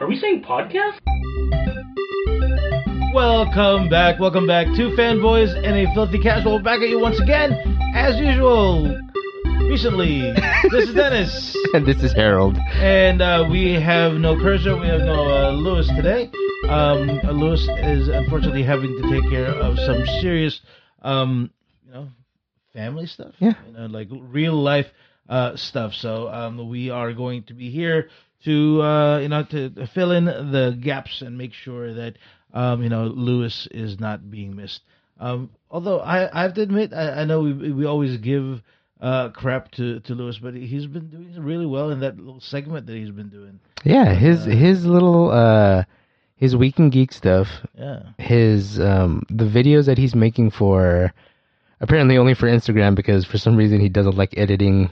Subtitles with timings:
[0.00, 0.98] Are we saying podcast?
[3.14, 6.58] Welcome back, welcome back to Fanboys and a Filthy Casual.
[6.60, 7.52] Back at you once again,
[7.94, 8.98] as usual.
[9.68, 10.32] Recently,
[10.70, 12.56] this is Dennis, and this is Harold.
[12.74, 16.30] and uh, we have no Kershaw, we have no uh, Lewis today.
[16.68, 20.60] Um, uh, Lewis is unfortunately having to take care of some serious,
[21.02, 21.50] um,
[21.86, 22.08] you know,
[22.72, 23.34] family stuff.
[23.38, 23.54] Yeah.
[23.66, 24.86] you know, like real life
[25.28, 25.94] uh, stuff.
[25.94, 28.08] So um, we are going to be here
[28.44, 32.18] to uh, you know to, fill in the gaps and make sure that
[32.52, 34.82] um, you know Lewis is not being missed.
[35.20, 38.60] Um, although I, I have to admit, I, I know we we always give
[39.00, 42.86] uh, crap to, to Lewis, but he's been doing really well in that little segment
[42.86, 43.60] that he's been doing.
[43.84, 45.84] Yeah, his his little uh
[46.36, 51.12] his week in geek stuff, Yeah, his um the videos that he's making for
[51.82, 54.90] apparently only for Instagram because for some reason he doesn't like editing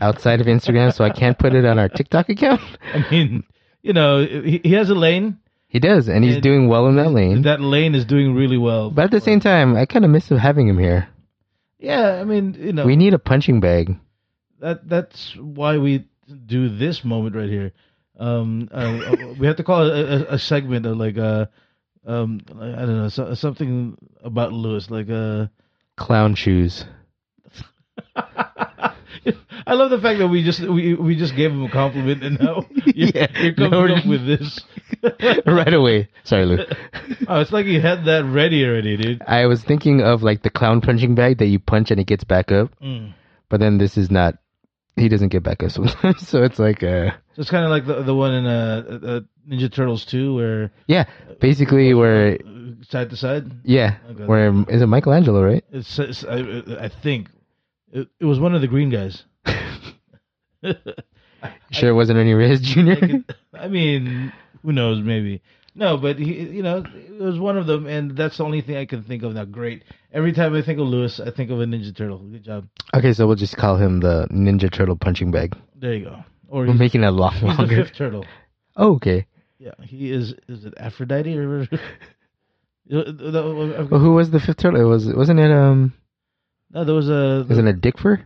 [0.00, 2.60] outside of Instagram, so I can't put it on our TikTok account.
[2.94, 3.44] I mean,
[3.82, 5.38] you know, he, he has a lane.
[5.68, 7.42] He does, and he's And doing well in that lane.
[7.42, 8.90] That lane is doing really well.
[8.90, 11.08] but at the same time, I kind of miss having him here.
[11.78, 13.96] yeah, I mean, you know, We need a punching bag.
[14.58, 16.06] that that's why we
[16.46, 17.72] do this moment right here.
[18.18, 21.46] Um, uh, we have to call it a, a, a segment of like uh,
[22.04, 25.46] um, I don't know, so, something about Lewis, like uh.
[26.00, 26.84] Clown shoes.
[29.66, 32.40] I love the fact that we just we we just gave him a compliment and
[32.40, 34.60] now you're, Yeah, you're coming no, up with this.
[35.46, 36.08] right away.
[36.24, 36.58] Sorry, Lou.
[37.28, 39.22] oh, it's like you had that ready already, dude.
[39.26, 42.24] I was thinking of like the clown punching bag that you punch and it gets
[42.24, 42.70] back up.
[42.82, 43.12] Mm.
[43.50, 44.36] but then this is not
[44.96, 47.86] he doesn't get back up sometimes so it's like uh So it's kind of like
[47.86, 51.04] the the one in uh, uh, Ninja Turtles 2 where yeah
[51.40, 52.38] basically where
[52.88, 53.50] side to side.
[53.64, 54.24] yeah Okay.
[54.24, 57.28] where is it michelangelo right It's, it's I, I think
[57.92, 59.24] it, it was one of the green guys.
[61.70, 64.32] sure it wasn't any reyes jr I, could- I mean,
[64.62, 65.00] who knows?
[65.00, 65.42] Maybe
[65.74, 68.76] no, but he, you know, it was one of them, and that's the only thing
[68.76, 69.44] I can think of now.
[69.44, 69.84] Great.
[70.12, 72.18] Every time I think of Lewis, I think of a Ninja Turtle.
[72.18, 72.66] Good job.
[72.94, 76.24] okay so we'll just call him the ninja turtle punching bag There you go.
[76.48, 78.24] Or we're making it a lot he's the longer fifth turtle.
[78.76, 79.26] oh okay
[79.58, 80.34] Yeah, he is.
[80.48, 81.66] Is it Aphrodite or?
[81.68, 81.80] You know, the- the-
[82.90, 85.92] well who was the fifth turtle it was wasn't it um
[86.72, 87.44] no, there was a.
[87.48, 88.24] wasn't it dick fur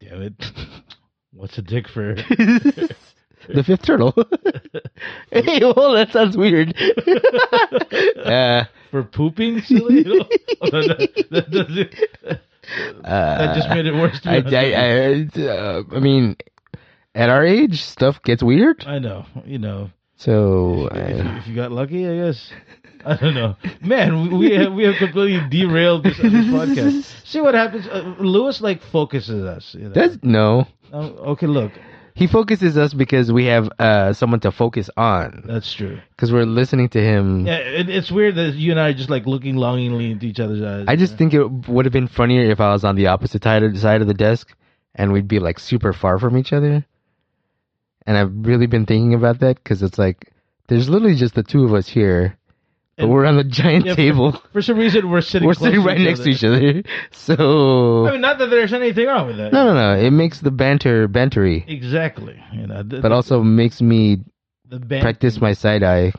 [0.00, 0.44] Damn it!
[1.32, 2.14] What's a dick for?
[3.48, 4.12] the fifth turtle
[5.30, 6.74] hey well that sounds weird
[8.24, 10.04] uh, for pooping, silly.
[10.60, 12.40] Oh, that, that, that,
[13.02, 14.20] that just made it worse.
[14.24, 15.42] I, I.
[15.42, 16.36] I, uh, I mean,
[17.14, 18.84] at our age, stuff gets weird.
[18.86, 19.26] I know.
[19.44, 19.90] You know.
[20.20, 22.52] So, if, you, uh, if you got lucky, I guess.
[23.06, 24.20] I don't know, man.
[24.20, 27.04] We we have, we have completely derailed this, this podcast.
[27.24, 27.86] See what happens.
[27.88, 29.74] Uh, Lewis like focuses us.
[29.74, 29.94] You know?
[29.94, 30.66] does no.
[30.92, 31.72] Oh, okay, look,
[32.14, 35.44] He focuses us because we have uh, someone to focus on.
[35.46, 35.98] that's true.
[36.10, 37.46] Because we're listening to him.
[37.46, 40.40] Yeah, it, it's weird that you and I are just like looking longingly into each
[40.40, 40.84] other's eyes.
[40.86, 43.62] I just think it would have been funnier if I was on the opposite side
[43.62, 44.54] of, side of the desk
[44.94, 46.84] and we'd be like super far from each other.
[48.10, 50.32] And I've really been thinking about that because it's like
[50.66, 52.36] there's literally just the two of us here,
[52.96, 54.32] but And- we're on the giant Yeah, table.
[54.52, 55.46] For some reason, we're sitting.
[55.46, 56.30] We're sitting right next other.
[56.32, 56.82] to each other.
[57.12, 59.52] So I mean, not that there's anything wrong with that.
[59.52, 60.00] no, no, no.
[60.04, 62.42] It makes the banter bantery, Exactly.
[62.52, 64.24] You know, the, but also makes me
[64.68, 66.12] the practice my side eye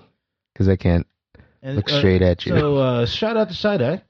[0.54, 1.06] because I can't
[1.62, 2.54] and, look uh, straight at you.
[2.58, 4.02] So uh, shout out to Side Eye.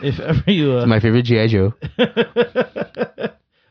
[0.00, 1.74] If ever you uh, It's my favorite GI Joe.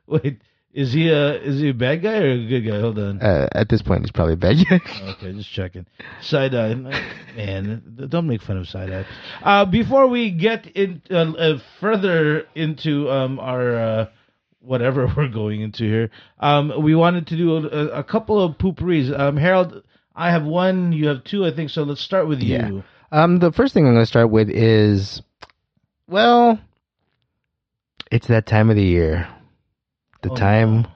[0.07, 0.41] wait,
[0.75, 2.79] is he a is he a bad guy or a good guy?
[2.81, 3.21] Hold on.
[3.21, 4.79] Uh, at this point, he's probably a bad guy.
[5.13, 5.85] Okay, just checking.
[6.21, 6.73] Side eye,
[7.35, 9.05] man, don't make fun of side eye.
[9.41, 14.05] Uh, before we get in uh, uh, further into um, our uh,
[14.59, 16.09] whatever we're going into here,
[16.39, 19.17] um, we wanted to do a, a couple of pooperies.
[19.17, 19.81] Um, Harold,
[20.13, 21.69] I have one, you have two, I think.
[21.69, 22.67] So let's start with Yeah.
[22.67, 22.83] you.
[23.11, 25.21] Um, the first thing I'm going to start with is,
[26.09, 26.59] well,
[28.11, 29.27] it's that time of the year,
[30.25, 30.89] the Oh, time no.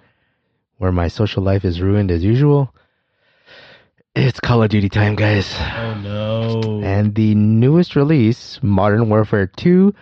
[0.78, 2.74] where my social life is ruined as usual.
[4.16, 5.48] It's Call of Duty time, guys.
[5.60, 6.82] Oh no!
[6.84, 9.94] And the newest release, Modern Warfare 2,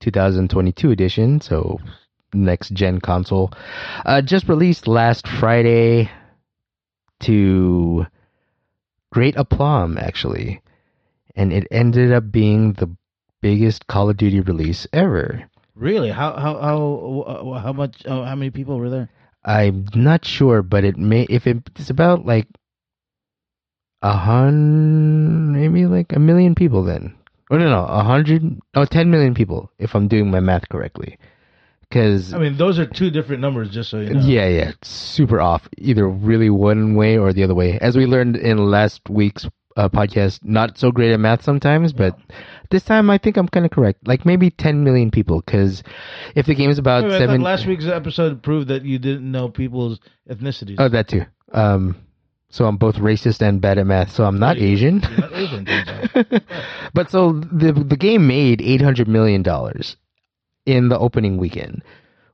[0.00, 1.78] 2022 edition, so
[2.34, 3.52] next gen console,
[4.04, 6.10] uh, just released last Friday
[7.20, 8.06] to
[9.12, 10.60] great aplomb, actually.
[11.34, 12.90] And it ended up being the
[13.40, 15.48] biggest Call of Duty release ever.
[15.74, 16.10] Really?
[16.10, 18.04] How how how uh, how much?
[18.06, 19.10] Uh, how many people were there?
[19.44, 22.46] I'm not sure, but it may if it, it's about like
[24.02, 27.14] a hundred, maybe like a million people then
[27.50, 31.18] Oh no, no, a hundred, oh, 10 million people, if I'm doing my math correctly.
[31.82, 34.20] Because I mean, those are two different numbers, just so you know.
[34.20, 37.78] yeah, yeah, it's super off, either really one way or the other way.
[37.78, 42.16] As we learned in last week's uh, podcast, not so great at math sometimes, but
[42.70, 44.06] this time I think I'm kind of correct.
[44.06, 45.82] Like maybe 10 million people, because
[46.34, 48.98] if the game is about Wait, I seven, thought last week's episode proved that you
[48.98, 49.98] didn't know people's
[50.30, 50.76] ethnicities.
[50.78, 51.22] oh, that too.
[51.52, 51.96] Um,
[52.50, 54.12] so I'm both racist and bad at math.
[54.12, 55.00] So I'm not Asian.
[55.00, 55.64] You're not Asian.
[55.64, 56.42] turns out.
[56.94, 59.96] but so the the game made eight hundred million dollars
[60.64, 61.82] in the opening weekend,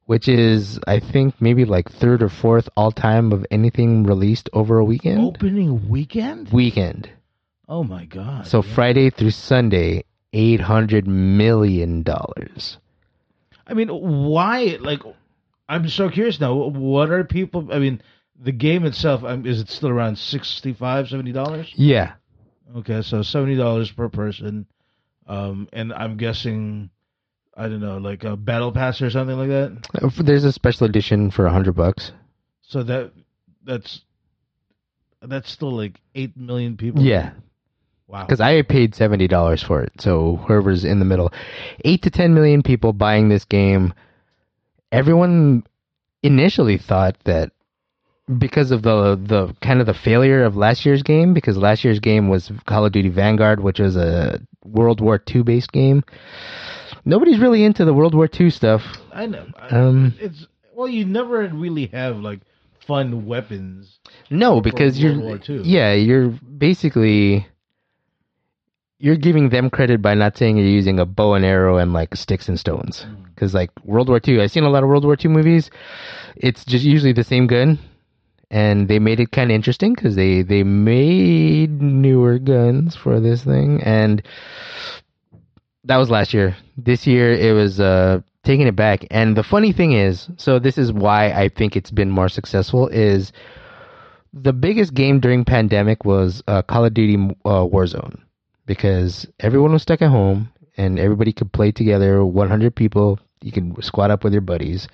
[0.04, 4.78] which is I think maybe like third or fourth all time of anything released over
[4.78, 5.20] a weekend.
[5.24, 6.50] Opening weekend?
[6.52, 7.08] Weekend.
[7.70, 8.48] Oh my god.
[8.48, 8.74] So yeah.
[8.74, 10.02] Friday through Sunday,
[10.32, 12.78] eight hundred million dollars.
[13.64, 14.76] I mean, why?
[14.80, 15.02] Like,
[15.68, 16.52] I'm so curious now.
[16.52, 17.72] What are people?
[17.72, 18.02] I mean,
[18.42, 21.72] the game itself um, is it still around 65 70 dollars?
[21.76, 22.14] Yeah.
[22.76, 24.66] Okay, so seventy dollars per person,
[25.28, 26.90] um, and I'm guessing,
[27.56, 29.88] I don't know, like a battle pass or something like that.
[30.02, 32.10] Uh, There's a special edition for a hundred bucks.
[32.62, 33.12] So that
[33.64, 34.02] that's
[35.22, 37.02] that's still like eight million people.
[37.02, 37.32] Yeah.
[38.10, 38.26] Wow.
[38.26, 39.92] because I paid seventy dollars for it.
[40.00, 41.32] So whoever's in the middle,
[41.84, 43.94] eight to ten million people buying this game.
[44.90, 45.62] Everyone
[46.22, 47.52] initially thought that
[48.38, 52.00] because of the the kind of the failure of last year's game, because last year's
[52.00, 56.02] game was Call of Duty Vanguard, which was a World War II based game.
[57.04, 58.82] Nobody's really into the World War II stuff.
[59.12, 59.46] I know.
[59.70, 62.40] Um, it's well, you never really have like
[62.86, 63.98] fun weapons.
[64.30, 65.62] No, because World you're War II.
[65.62, 67.46] yeah, you're basically
[69.00, 72.14] you're giving them credit by not saying you're using a bow and arrow and like
[72.14, 73.06] sticks and stones.
[73.08, 73.24] Mm.
[73.34, 75.70] Because like World War II, I've seen a lot of World War II movies.
[76.36, 77.78] It's just usually the same gun,
[78.50, 83.42] and they made it kind of interesting because they they made newer guns for this
[83.42, 84.22] thing, and
[85.84, 86.54] that was last year.
[86.76, 89.06] This year it was uh taking it back.
[89.10, 92.88] And the funny thing is, so this is why I think it's been more successful
[92.88, 93.32] is
[94.34, 98.20] the biggest game during pandemic was uh, Call of Duty uh, Warzone
[98.70, 103.74] because everyone was stuck at home and everybody could play together 100 people you can
[103.82, 104.86] squat up with your buddies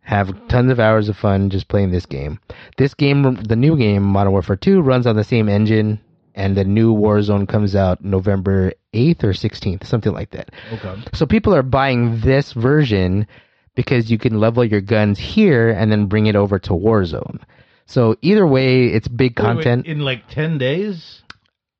[0.00, 2.40] have tons of hours of fun just playing this game
[2.76, 6.00] this game the new game modern warfare 2 runs on the same engine
[6.34, 10.94] and the new warzone comes out november 8th or 16th something like that Okay.
[11.14, 13.28] so people are buying this version
[13.76, 17.38] because you can level your guns here and then bring it over to warzone
[17.86, 21.22] so either way it's big Wait, wait, content in like ten days.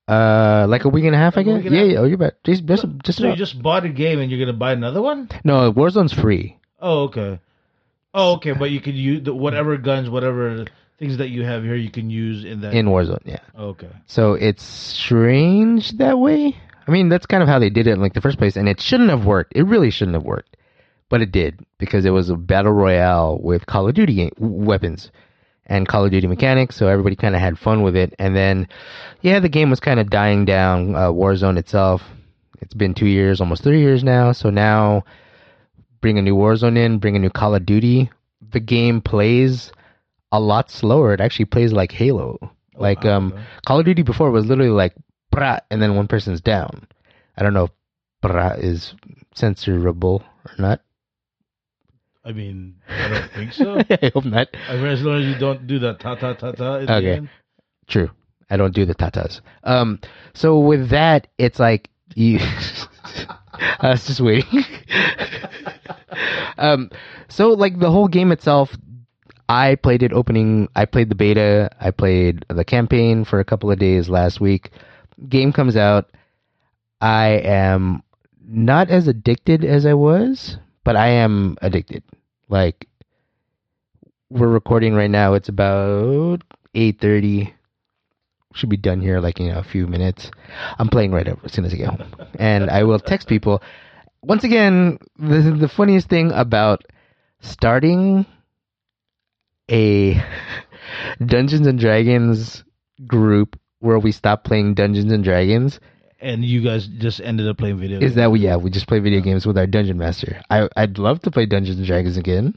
[0.08, 1.56] Uh, like a week and a half, I Like a guess.
[1.58, 1.98] week and a Yeah, yeah.
[2.00, 4.56] Oh, you're about just just just So you just bought a game and you're gonna
[4.58, 5.28] buy another one?
[5.44, 6.56] No, Warzone's free.
[6.80, 7.40] Oh, okay.
[8.14, 8.52] Oh, okay.
[8.52, 10.64] But you can use the, whatever guns, whatever
[10.98, 12.72] things that you have here, you can use in that.
[12.74, 13.20] in Warzone.
[13.24, 13.40] Yeah.
[13.56, 13.90] okay.
[14.06, 16.56] So it's strange that way.
[16.86, 18.68] I mean, that's kind of how they did it in like the first place, and
[18.68, 19.52] it shouldn't have worked.
[19.54, 20.56] It really shouldn't have worked,
[21.10, 25.10] but it did because it was a battle royale with Call of Duty game, weapons
[25.68, 26.76] and Call of Duty mechanics.
[26.76, 28.68] So everybody kind of had fun with it, and then
[29.20, 30.94] yeah, the game was kind of dying down.
[30.94, 32.02] Uh, Warzone itself.
[32.60, 34.32] It's been two years, almost three years now.
[34.32, 35.04] So now,
[36.00, 38.10] bring a new Warzone in, bring a new Call of Duty.
[38.50, 39.72] The game plays
[40.32, 41.14] a lot slower.
[41.14, 42.52] It actually plays like Halo.
[42.74, 43.34] Like um.
[43.66, 44.94] Call of Duty before was literally like
[45.30, 46.86] brat, and then one person's down.
[47.36, 47.70] I don't know if
[48.20, 48.94] brat is
[49.36, 50.80] censorable or not.
[52.24, 53.78] I mean, I don't think so.
[53.90, 54.48] I hope not.
[54.68, 56.64] I mean, as long as you don't do that ta ta ta ta.
[56.64, 57.20] Okay.
[57.86, 58.10] True.
[58.50, 59.40] I don't do the tatas.
[59.64, 60.00] Um,
[60.34, 62.38] so with that, it's like you.
[63.80, 64.64] I was just waiting.
[66.58, 66.90] um,
[67.28, 68.76] so like the whole game itself,
[69.48, 70.68] I played it opening.
[70.74, 71.70] I played the beta.
[71.80, 74.70] I played the campaign for a couple of days last week.
[75.28, 76.10] Game comes out.
[77.00, 78.02] I am
[78.46, 80.56] not as addicted as I was,
[80.88, 82.02] but I am addicted.
[82.48, 82.88] Like
[84.30, 85.34] we're recording right now.
[85.34, 86.40] It's about
[86.74, 87.54] eight thirty
[88.54, 90.30] should be done here like in a few minutes.
[90.78, 93.62] I'm playing right over as soon as I get home, and I will text people.
[94.22, 96.80] Once again, the the funniest thing about
[97.40, 98.24] starting
[99.70, 100.24] a
[101.22, 102.64] Dungeons and Dragons
[103.06, 105.80] group where we stop playing Dungeons and Dragons
[106.20, 108.00] And you guys just ended up playing video.
[108.00, 110.40] is that we yeah we just play video games with our dungeon master.
[110.50, 112.56] I I'd love to play Dungeons and Dragons again.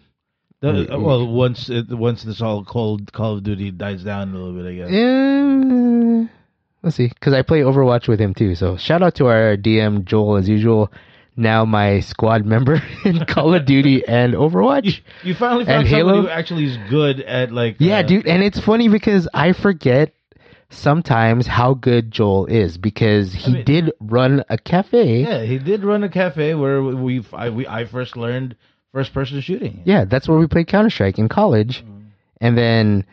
[0.64, 4.54] We- well, once it, once this all cold Call of Duty dies down a little
[4.54, 4.92] bit, I guess.
[4.92, 6.28] Yeah,
[6.84, 8.54] let's see, because I play Overwatch with him too.
[8.56, 10.92] So shout out to our DM Joel as usual.
[11.36, 15.02] Now my squad member in Call of Duty and Overwatch.
[15.24, 16.22] you finally found And Halo?
[16.24, 17.78] who actually is good at like.
[17.80, 20.14] Yeah, uh, dude, and it's funny because I forget
[20.72, 25.22] sometimes how good Joel is because he mean- did run a cafe.
[25.22, 28.56] Yeah, he did run a cafe where we I, we I first learned
[28.92, 29.82] first person shooting.
[29.86, 31.84] Yeah, that's where we played Counter Strike in college.
[31.84, 32.00] Mm-hmm.
[32.42, 33.06] And then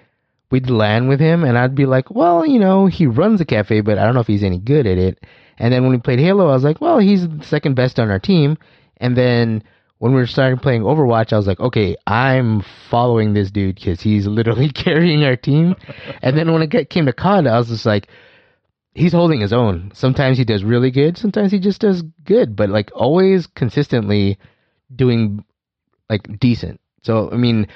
[0.51, 3.83] we'd land with him, and I'd be like, well, you know, he runs a cafe,
[3.83, 5.23] but I don't know if he's any good at it.
[5.59, 8.11] And then when we played Halo, I was like, well, he's the second best on
[8.11, 8.57] our team.
[8.97, 9.65] And then
[9.99, 14.01] when we were starting playing Overwatch, I was like, okay, I'm following this dude because
[14.01, 15.75] he's literally carrying our team.
[16.23, 18.09] and then when it came to COD, I was just like,
[18.95, 19.91] he's holding his own.
[19.95, 24.39] Sometimes he does really good, sometimes he just does good, but like always consistently
[24.95, 25.45] doing
[26.09, 26.81] like decent.
[27.03, 27.69] So I mean,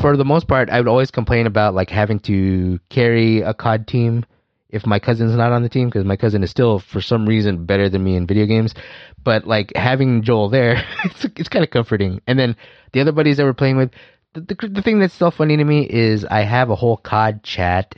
[0.00, 3.86] for the most part, I would always complain about like having to carry a COD
[3.86, 4.24] team
[4.68, 7.66] if my cousin's not on the team because my cousin is still for some reason
[7.66, 8.74] better than me in video games.
[9.22, 12.20] But like having Joel there, it's it's kind of comforting.
[12.26, 12.56] And then
[12.92, 13.90] the other buddies that we're playing with,
[14.34, 17.42] the, the the thing that's still funny to me is I have a whole COD
[17.42, 17.94] chat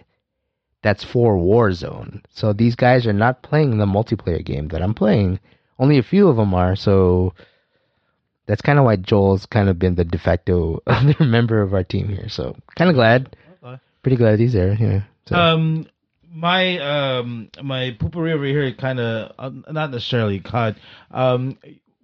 [0.82, 2.22] that's for Warzone.
[2.30, 5.40] So these guys are not playing the multiplayer game that I'm playing.
[5.78, 6.76] Only a few of them are.
[6.76, 7.34] So
[8.46, 11.84] that's kind of why Joel's kind of been the de facto other member of our
[11.84, 12.28] team here.
[12.28, 13.36] So kind of glad,
[14.02, 14.74] pretty glad he's there.
[14.74, 15.02] Yeah.
[15.26, 15.36] So.
[15.36, 15.86] Um,
[16.32, 20.76] my um my poopery over here kind of uh, not necessarily caught.
[21.10, 21.58] Um,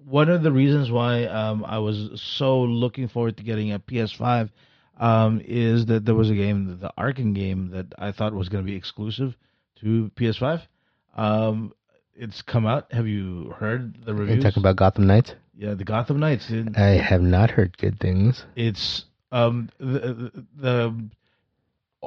[0.05, 4.51] one of the reasons why um I was so looking forward to getting a PS5
[4.99, 8.65] um is that there was a game, the Arkham game, that I thought was going
[8.65, 9.35] to be exclusive
[9.81, 10.63] to PS5.
[11.17, 11.73] Um,
[12.15, 12.93] it's come out.
[12.93, 14.45] Have you heard the you reviews?
[14.45, 15.35] talking about Gotham Knights?
[15.57, 16.51] yeah, the Gotham Knights.
[16.77, 18.45] I have not heard good things.
[18.57, 21.11] it's um the, the, the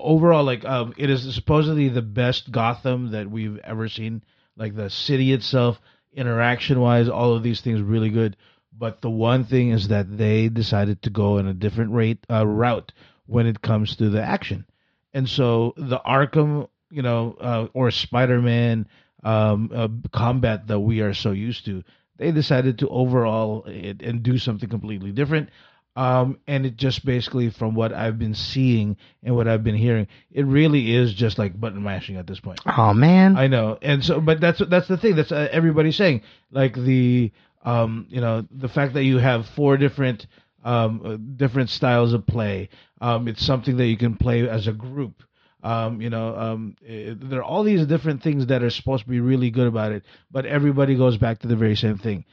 [0.02, 4.24] overall like um it is supposedly the best Gotham that we've ever seen.
[4.56, 5.80] Like the city itself,
[6.14, 8.36] interaction wise, all of these things really good.
[8.76, 12.46] But the one thing is that they decided to go in a different rate uh,
[12.46, 12.92] route
[13.26, 14.66] when it comes to the action,
[15.14, 18.88] and so the Arkham, you know, uh, or Spider Man
[19.24, 21.84] um, uh, combat that we are so used to,
[22.18, 25.50] they decided to overall it and do something completely different.
[25.98, 30.06] Um, and it just basically, from what I've been seeing and what I've been hearing,
[30.32, 32.60] it really is just like button mashing at this point.
[32.68, 35.16] Oh man, I know, and so, but that's that's the thing.
[35.16, 36.22] That's uh, everybody's saying.
[36.52, 37.32] Like the,
[37.64, 40.28] um, you know, the fact that you have four different,
[40.64, 42.70] um, uh, different styles of play.
[43.02, 45.24] Um, it's something that you can play as a group.
[45.64, 49.10] Um, you know, um, it, there are all these different things that are supposed to
[49.10, 52.24] be really good about it, but everybody goes back to the very same thing.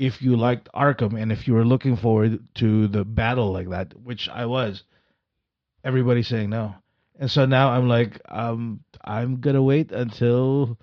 [0.00, 3.92] If you liked Arkham and if you were looking forward to the battle like that,
[4.02, 4.82] which I was,
[5.84, 6.74] everybody's saying no.
[7.18, 10.78] And so now I'm like, um, I'm gonna wait until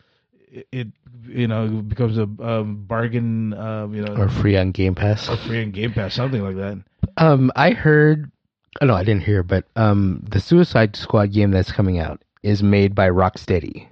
[0.52, 0.88] it, it
[1.26, 5.28] you know, becomes a um, bargain, um, you know, or free on Game Pass.
[5.28, 6.78] or free on Game Pass, something like that.
[7.18, 8.32] Um, I heard.
[8.80, 12.62] Oh, no, I didn't hear, but um, the Suicide Squad game that's coming out is
[12.62, 13.88] made by Rocksteady.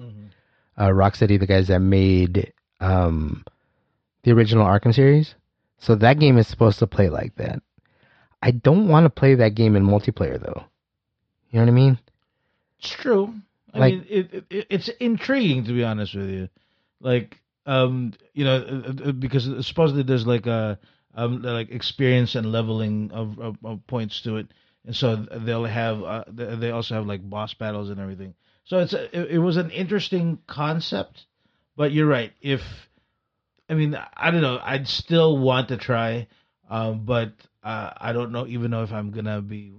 [0.78, 3.44] Uh, Rocksteady, the guys that made um,
[4.26, 5.36] the original Arkham series.
[5.78, 7.62] So that game is supposed to play like that.
[8.42, 10.64] I don't want to play that game in multiplayer though.
[11.52, 12.00] You know what I mean?
[12.80, 13.34] It's true.
[13.74, 16.50] I Like- mean, it, it it's intriguing to be honest with you.
[17.00, 20.80] Like, um, you know, uh, uh, because supposedly there's like a
[21.14, 24.48] um like experience and leveling of, of, of points to it,
[24.86, 28.34] and so they'll have uh, they they also have like boss battles and everything.
[28.66, 31.26] So it's a, it, it was an interesting concept,
[31.76, 32.34] but you're right.
[32.42, 32.62] If
[33.70, 36.28] I mean, I don't know, I'd still want to try,
[36.70, 39.74] um, but uh, I don't know even know if I'm gonna be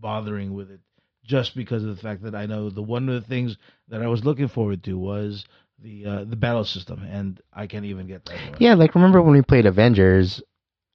[0.00, 0.80] bothering with it
[1.24, 3.56] just because of the fact that I know the one of the things
[3.88, 5.44] that I was looking forward to was
[5.78, 8.60] the uh, the battle system, and I can't even get that.
[8.60, 10.42] Yeah, like remember when we played Avengers?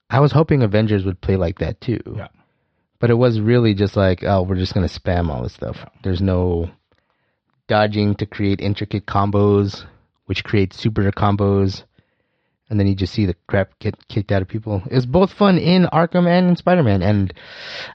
[0.10, 2.02] I was hoping Avengers would play like that too.
[2.16, 2.28] Yeah.
[3.00, 5.78] But it was really just like, oh, we're just gonna spam all this stuff.
[6.04, 6.72] There's no
[7.68, 9.86] dodging to create intricate combos,
[10.28, 11.84] which creates super combos,
[12.70, 14.84] and then you just see the crap get kicked out of people.
[14.92, 17.34] It's both fun in Arkham and in Spider-Man, and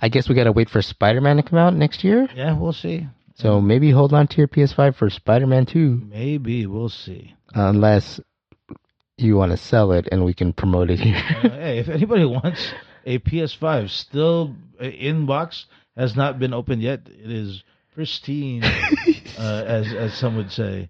[0.03, 2.29] I guess we gotta wait for Spider-Man to come out next year.
[2.35, 3.07] yeah, we'll see.
[3.37, 7.35] So maybe hold on to your PS5 for Spider-Man 2, Maybe we'll see.
[7.55, 8.21] unless
[9.17, 11.17] you want to sell it and we can promote it here.
[11.43, 12.73] Uh, hey, if anybody wants
[13.07, 17.01] a PS5, still uh, in box, has not been opened yet.
[17.07, 17.63] It is
[17.95, 18.63] pristine,
[19.39, 20.89] uh, as as some would say.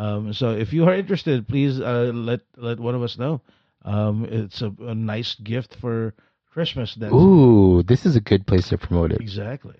[0.00, 3.42] Um, so if you are interested, please uh, let let one of us know.
[3.84, 6.14] Um, it's a, a nice gift for
[6.50, 6.94] Christmas.
[6.94, 9.20] That's Ooh, this is a good place to promote it.
[9.20, 9.76] exactly.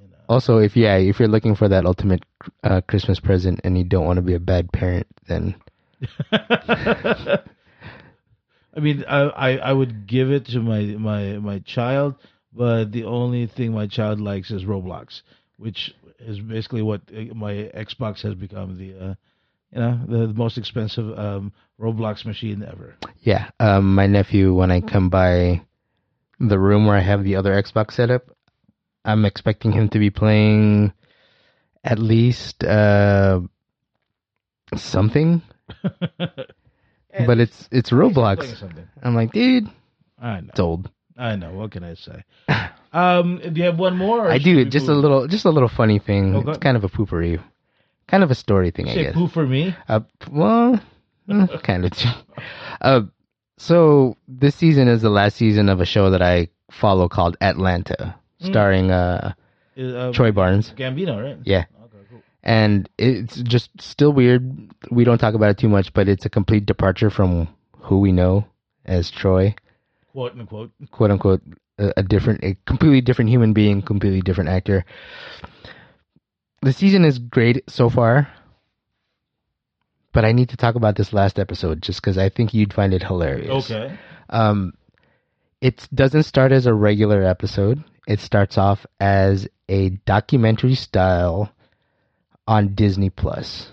[0.00, 0.16] You know.
[0.30, 2.24] Also, if yeah, if you're looking for that ultimate
[2.64, 5.54] uh, Christmas present and you don't want to be a bad parent, then
[6.32, 7.40] I
[8.80, 12.14] mean, I, I I would give it to my my my child,
[12.50, 15.20] but the only thing my child likes is Roblox,
[15.58, 19.14] which is basically what uh, my Xbox has become the uh,
[19.72, 22.96] you know the, the most expensive um, Roblox machine ever.
[23.20, 25.62] Yeah, um, my nephew, when I come by
[26.38, 28.30] the room where I have the other Xbox set up,
[29.04, 30.92] I'm expecting him to be playing
[31.84, 33.40] at least uh,
[34.76, 35.42] something,
[36.18, 38.62] but it's it's Roblox.
[39.02, 39.68] I'm like, dude,
[40.18, 40.48] I know.
[40.50, 40.90] it's old.
[41.16, 41.52] I know.
[41.52, 42.24] What can I say?
[42.92, 44.28] Um, do you have one more?
[44.28, 46.34] I do just a little, just a little funny thing.
[46.34, 47.40] It's kind of a poopery,
[48.10, 49.14] kind of a story thing, I Say guess.
[49.14, 49.74] poo for me.
[49.88, 50.00] Uh,
[50.30, 50.80] well,
[51.28, 51.92] mm, kind of.
[52.80, 53.02] Uh,
[53.58, 58.14] so this season is the last season of a show that I follow called Atlanta,
[58.40, 58.46] Hmm.
[58.46, 59.34] starring uh,
[59.76, 60.72] Uh, Troy Barnes.
[60.76, 61.36] Gambino, right?
[61.44, 61.64] Yeah.
[61.84, 62.22] Okay, cool.
[62.42, 64.42] and it's just still weird.
[64.90, 67.48] We don't talk about it too much, but it's a complete departure from
[67.84, 68.46] who we know
[68.86, 69.54] as Troy,
[70.12, 70.70] Quote unquote.
[70.90, 71.42] quote unquote,
[71.78, 74.84] a, a different, a completely different human being, completely different actor.
[76.62, 78.28] The season is great so far,
[80.12, 82.92] but I need to talk about this last episode just because I think you'd find
[82.92, 83.70] it hilarious.
[83.70, 83.98] Okay.
[84.28, 84.74] Um,
[85.60, 87.82] it doesn't start as a regular episode.
[88.06, 91.50] It starts off as a documentary style
[92.46, 93.70] on Disney Plus.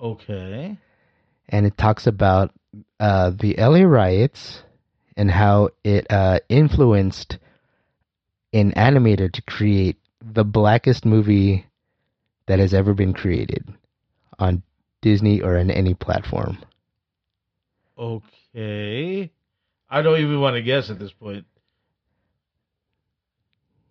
[0.00, 0.76] Okay.
[1.48, 2.50] and it talks about
[3.00, 4.62] uh, the LA riots
[5.16, 7.38] and how it uh, influenced
[8.52, 11.66] an animator to create the blackest movie
[12.46, 13.66] that has ever been created
[14.38, 14.62] on
[15.02, 16.58] Disney or on any platform.
[17.98, 19.30] Okay.
[19.88, 21.46] I don't even want to guess at this point.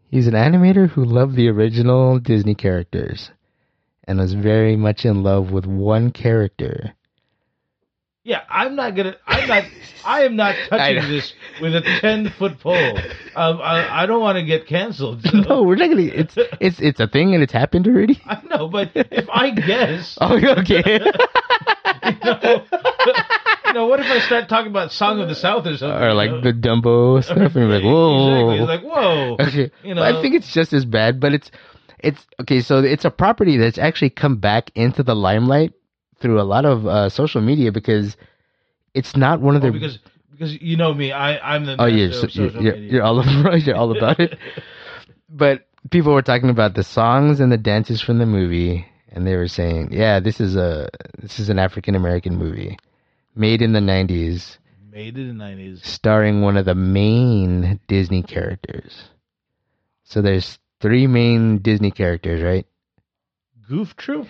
[0.10, 3.32] He's an animator who loved the original Disney characters
[4.04, 6.94] and was very much in love with one character.
[8.26, 9.18] Yeah, I'm not gonna.
[9.28, 9.64] I'm not.
[10.06, 12.98] I am not touching this with a ten foot pole.
[13.36, 15.24] Um, I, I don't want to get canceled.
[15.24, 16.04] so- No, we're not gonna.
[16.04, 18.22] It's it's it's a thing and it's happened already.
[18.26, 20.84] I know, but if I guess, Oh, okay.
[22.06, 22.64] you know,
[23.68, 26.02] you know, what if I start talking about Song of the South or something?
[26.02, 26.42] or like you know?
[26.42, 28.52] the Dumbo stuff, and you're like, whoa.
[28.52, 28.60] Exactly.
[28.60, 29.38] It's like whoa.
[29.42, 30.20] Okay, You Well, know.
[30.20, 31.52] I think it's just as bad, but it's
[32.00, 32.62] it's okay.
[32.62, 35.74] So it's a property that's actually come back into the limelight
[36.24, 38.18] through a lot of uh, social media because
[38.96, 39.72] it's not one of Oh, their.
[39.72, 40.00] because
[40.32, 43.04] because you know me, I I'm the oh, you're, master so, of you're, you're, you're
[43.04, 44.40] all about you're all about it.
[45.30, 49.36] But people were talking about the songs and the dances from the movie, and they
[49.36, 50.90] were saying, "Yeah, this is a
[51.22, 52.78] this is an African American movie,
[53.36, 54.58] made in the '90s,
[54.92, 55.84] Made in the nineties.
[55.86, 59.10] starring one of the main Disney characters."
[60.04, 62.68] So there's three main Disney characters, right?
[63.68, 64.28] Goof Troop.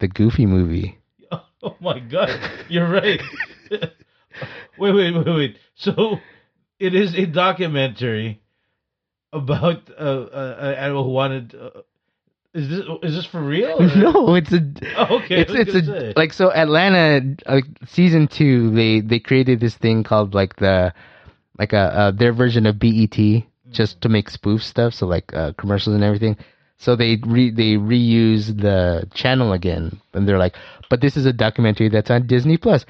[0.00, 0.98] The Goofy movie.
[1.62, 2.28] Oh my god,
[2.68, 3.20] you're right.
[3.70, 3.90] wait,
[4.78, 5.58] wait, wait, wait.
[5.74, 6.18] So
[6.78, 8.40] it is a documentary
[9.32, 11.54] about uh, uh, an animal who wanted.
[11.54, 11.80] Uh,
[12.54, 13.78] is this is this for real?
[13.82, 14.60] or- No, it's a.
[14.96, 15.40] Oh, okay.
[15.40, 16.12] It's it's a say.
[16.14, 20.92] like so Atlanta uh, season two they they created this thing called like the
[21.58, 23.18] like a uh, their version of BET
[23.70, 26.36] just to make spoof stuff so like uh, commercials and everything
[26.78, 30.54] so they re they reuse the channel again and they're like
[30.90, 32.84] but this is a documentary that's on Disney Plus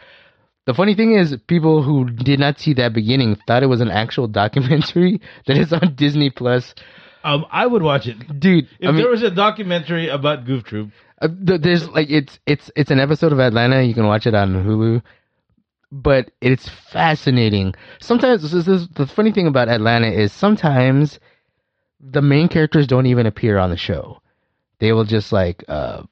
[0.67, 3.91] the funny thing is people who did not see that beginning thought it was an
[3.91, 6.75] actual documentary that is on Disney Plus
[7.25, 10.65] Um, I would watch it dude if I mean, there was a documentary about Goof
[10.65, 10.91] Troop.
[11.21, 13.83] Uh, there's like it's it's it's an episode of Atlanta.
[13.83, 15.03] You can watch it on Hulu,
[15.91, 17.75] but it's fascinating.
[18.01, 21.19] Sometimes this is, the funny thing about Atlanta is sometimes
[22.01, 24.21] the main characters don't even appear on the show.
[24.79, 26.03] They will just like uh,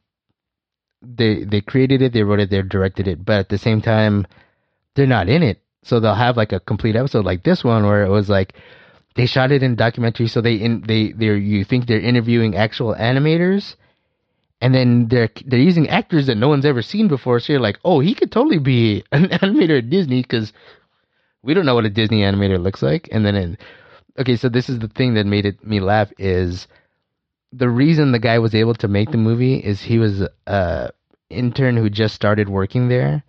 [1.03, 4.27] they they created it, they wrote it, they directed it, but at the same time,
[4.95, 5.61] they're not in it.
[5.83, 8.55] So they'll have like a complete episode like this one where it was like
[9.15, 12.95] they shot it in documentary, so they in they they you think they're interviewing actual
[12.95, 13.77] animators
[14.65, 17.39] and then they're they're using actors that no one's ever seen before.
[17.39, 20.55] So you're like, oh, he could totally be an animator at Disney because
[21.43, 23.09] we don't know what a Disney animator looks like.
[23.13, 23.59] And then, in,
[24.19, 26.67] okay, so this is the thing that made it me laugh is
[27.53, 30.91] the reason the guy was able to make the movie is he was a
[31.31, 33.25] intern who just started working there,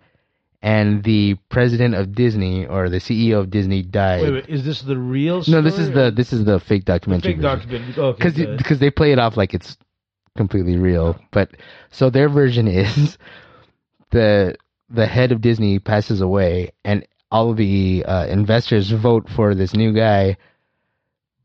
[0.62, 4.22] and the president of Disney or the CEO of Disney died.
[4.22, 5.42] Wait, wait, is this the real?
[5.46, 7.34] no, this is the this is the fake the documentary.
[7.34, 8.02] fake version documentary.
[8.02, 8.58] Okay, because good.
[8.58, 9.76] because they play it off like it's
[10.36, 11.18] completely real.
[11.30, 11.50] But
[11.90, 13.18] so their version is
[14.10, 14.56] the
[14.90, 19.74] the head of Disney passes away, and all of the uh, investors vote for this
[19.74, 20.36] new guy,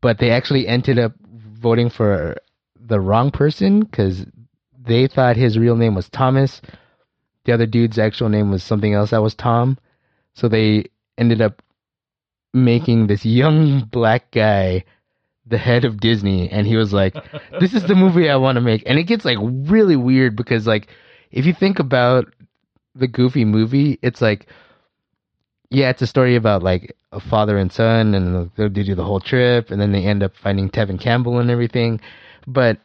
[0.02, 2.36] but they actually ended up voting for
[2.78, 4.26] the wrong person because
[4.78, 6.60] they thought his real name was Thomas.
[7.44, 9.78] The other dude's actual name was something else that was Tom.
[10.34, 10.86] So they
[11.16, 11.62] ended up
[12.52, 14.84] making this young black guy
[15.46, 17.14] the head of Disney, and he was like,
[17.60, 20.66] "This is the movie I want to make," and it gets like really weird because
[20.66, 20.88] like
[21.30, 22.32] if you think about
[22.94, 24.46] the Goofy movie, it's like
[25.72, 29.20] yeah, it's a story about like a father and son, and they do the whole
[29.20, 32.00] trip, and then they end up finding Tevin Campbell and everything.
[32.46, 32.78] But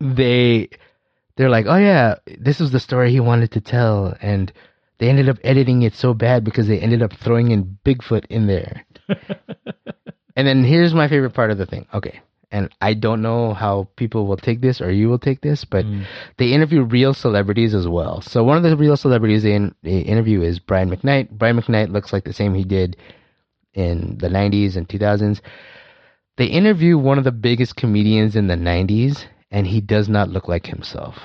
[0.00, 0.68] they
[1.36, 4.52] they're like, oh yeah, this was the story he wanted to tell, and
[4.98, 8.46] they ended up editing it so bad because they ended up throwing in Bigfoot in
[8.46, 8.84] there.
[10.36, 11.86] and then here's my favorite part of the thing.
[11.94, 12.20] Okay.
[12.50, 15.84] And I don't know how people will take this or you will take this, but
[15.84, 16.04] Mm.
[16.36, 18.20] they interview real celebrities as well.
[18.20, 21.30] So one of the real celebrities they, in, they interview is Brian McKnight.
[21.30, 22.96] Brian McKnight looks like the same he did
[23.74, 25.40] in the 90s and 2000s.
[26.36, 30.48] They interview one of the biggest comedians in the 90s, and he does not look
[30.48, 31.16] like himself.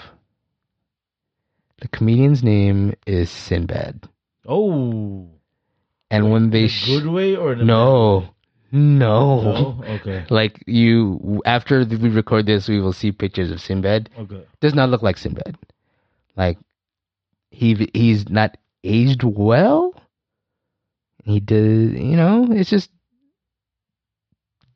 [1.81, 4.07] The comedian's name is Sinbad.
[4.47, 5.27] Oh,
[6.09, 8.25] And when they sh- good way or no,
[8.71, 14.09] no, no, okay, like you after we record this, we will see pictures of Sinbad.
[14.19, 14.43] okay.
[14.61, 15.57] Does not look like Sinbad.
[16.35, 16.57] Like
[17.51, 19.93] he he's not aged well.
[21.23, 22.47] He did, you know.
[22.51, 22.89] It's just.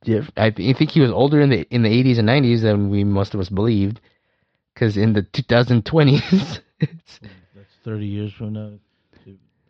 [0.03, 2.61] diff- I th- I think he was older in the in the 80s and 90s
[2.61, 3.99] than we most of us believed,
[4.73, 6.59] because in the 2020s,
[7.53, 8.79] That's thirty years from now.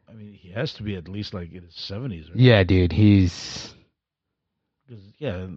[0.10, 2.40] I mean, he has to be at least like in his seventies, right?
[2.40, 3.74] yeah, dude, he's
[4.88, 5.48] 'Cause, yeah,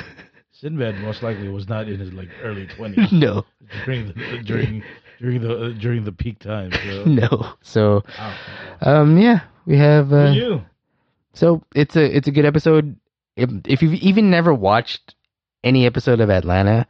[0.52, 3.44] Sinbad most likely was not in his like early twenties no,
[3.84, 4.84] during the during
[5.18, 6.70] during the uh, during the peak time.
[6.84, 7.54] So, no.
[7.62, 8.36] So, wow.
[8.82, 10.12] um, yeah, we have.
[10.12, 10.62] Uh, you.
[11.34, 12.96] So it's a it's a good episode.
[13.36, 15.14] If if you've even never watched
[15.64, 16.86] any episode of Atlanta,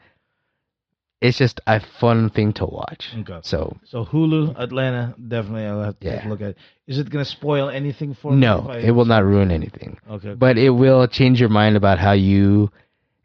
[1.21, 3.13] it's just a fun thing to watch.
[3.21, 3.39] Okay.
[3.43, 6.27] So So Hulu, Atlanta, definitely I'll have to take Yeah.
[6.27, 6.51] a look at.
[6.51, 6.59] it.
[6.87, 8.39] Is it gonna spoil anything for me?
[8.41, 10.35] no, it will not ruin anything, Okay.
[10.35, 12.71] but it will change your mind about how you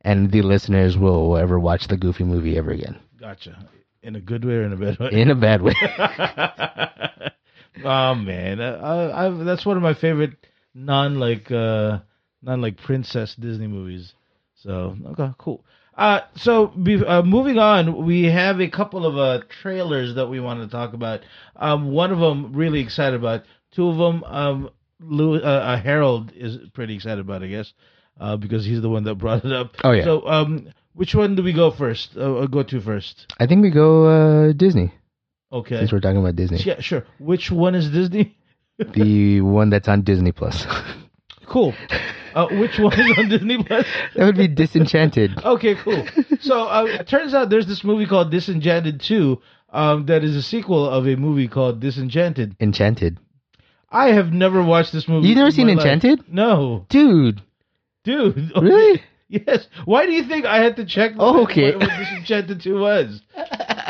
[0.02, 3.58] and the listeners will ever watch the Goofy movie ever again Gotcha.
[4.04, 5.10] In a good way or in a bad way?
[5.12, 5.74] in a bad way.
[7.84, 10.34] oh man, I, I, that's one of my favorite
[10.74, 12.00] non like uh
[12.42, 14.14] non like princess Disney movies.
[14.56, 15.64] So okay, cool.
[15.98, 20.40] Uh, so be, uh, moving on, we have a couple of uh trailers that we
[20.40, 21.20] want to talk about.
[21.56, 23.44] Um, one of them really excited about.
[23.72, 27.74] Two of them, um, Lou, uh, uh, Harold is pretty excited about, I guess,
[28.20, 29.76] uh, because he's the one that brought it up.
[29.84, 30.04] Oh, yeah.
[30.04, 32.16] So um, which one do we go first?
[32.18, 33.34] Uh, go to first?
[33.40, 34.06] I think we go
[34.50, 34.94] uh, Disney
[35.52, 35.78] Okay.
[35.80, 37.06] since we're talking about Disney, Yeah, sure.
[37.20, 38.38] Which one is Disney?
[38.78, 40.66] the one that's on Disney Plus.
[41.46, 41.74] Cool.
[42.34, 43.86] Uh, which one is on Disney Plus?
[44.16, 45.38] that would be Disenchanted.
[45.44, 46.06] Okay, cool.
[46.42, 49.42] So uh, it turns out there's this movie called Disenchanted 2
[49.74, 52.56] um, that is a sequel of a movie called Disenchanted.
[52.60, 53.20] Enchanted,
[53.90, 55.28] I have never watched this movie.
[55.28, 55.86] You never seen my life.
[55.86, 56.26] Enchanted?
[56.34, 57.42] No, dude.
[58.04, 58.52] dude.
[58.62, 59.02] Really?
[59.30, 59.66] Yes.
[59.86, 61.72] Why do you think I had to check Oh, okay.
[61.72, 63.22] what, what Disenchanted 2 was?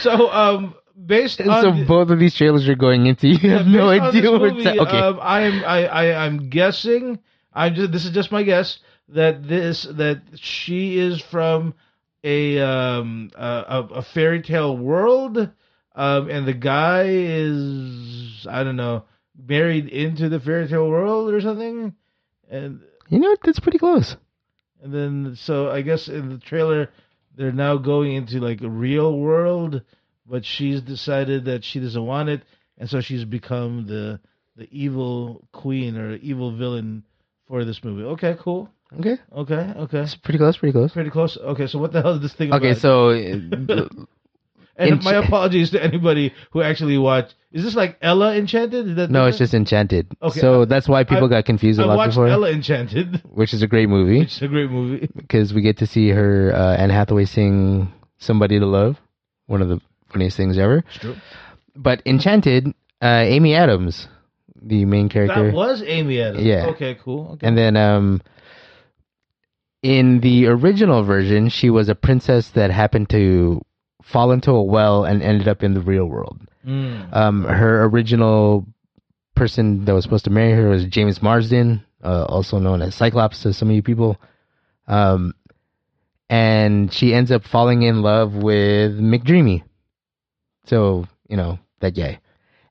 [0.00, 0.74] So, um,
[1.06, 4.64] based on so both of these trailers you're going into, you have no idea movie,
[4.64, 4.98] ta- Okay.
[4.98, 7.18] Um, I am I, I I'm guessing.
[7.56, 11.74] I'm just this is just my guess that this that she is from
[12.22, 15.38] a um a, a, a fairy tale world,
[15.94, 19.04] um, and the guy is I don't know
[19.48, 21.94] married into the fairy tale world or something,
[22.50, 23.34] and you know?
[23.42, 24.16] That's pretty close.
[24.82, 26.90] and then so I guess in the trailer
[27.36, 29.82] they're now going into like a real world,
[30.26, 32.42] but she's decided that she doesn't want it,
[32.76, 34.20] and so she's become the
[34.56, 37.04] the evil queen or evil villain
[37.48, 38.02] for this movie.
[38.04, 38.68] Okay, cool.
[39.00, 39.16] Okay.
[39.32, 40.00] Okay, okay.
[40.00, 40.92] It's pretty close, pretty close.
[40.92, 41.36] Pretty close.
[41.36, 42.58] Okay, so what the hell is this thing about?
[42.62, 42.80] Okay, about?
[42.80, 43.88] so uh,
[44.76, 47.34] and my apologies to anybody who actually watched.
[47.52, 48.86] Is this like Ella Enchanted?
[48.88, 50.14] Is that no, it's just Enchanted.
[50.22, 52.50] Okay, so I- that's why people I- got confused a I lot watched before, Ella
[52.50, 55.08] Enchanted, which is a great movie which is a great movie.
[55.16, 58.98] because we get to see her uh, Anne Hathaway sing "Somebody to Love,"
[59.46, 59.80] one of the
[60.12, 60.84] funniest things ever.
[60.86, 61.16] It's true.
[61.74, 62.68] But Enchanted,
[63.02, 64.08] uh, Amy Adams,
[64.62, 66.44] the main character, That was Amy Adams.
[66.44, 66.66] Yeah.
[66.68, 67.32] Okay, cool.
[67.32, 67.46] Okay.
[67.46, 68.22] and then um,
[69.82, 73.62] in the original version, she was a princess that happened to
[74.02, 76.40] fall into a well and ended up in the real world.
[76.66, 77.14] Mm.
[77.14, 78.66] Um, her original
[79.34, 83.42] person that was supposed to marry her was James Marsden, uh, also known as Cyclops
[83.42, 84.16] to some of you people.
[84.86, 85.34] Um,
[86.28, 89.62] and she ends up falling in love with McDreamy.
[90.64, 92.20] So, you know, that guy.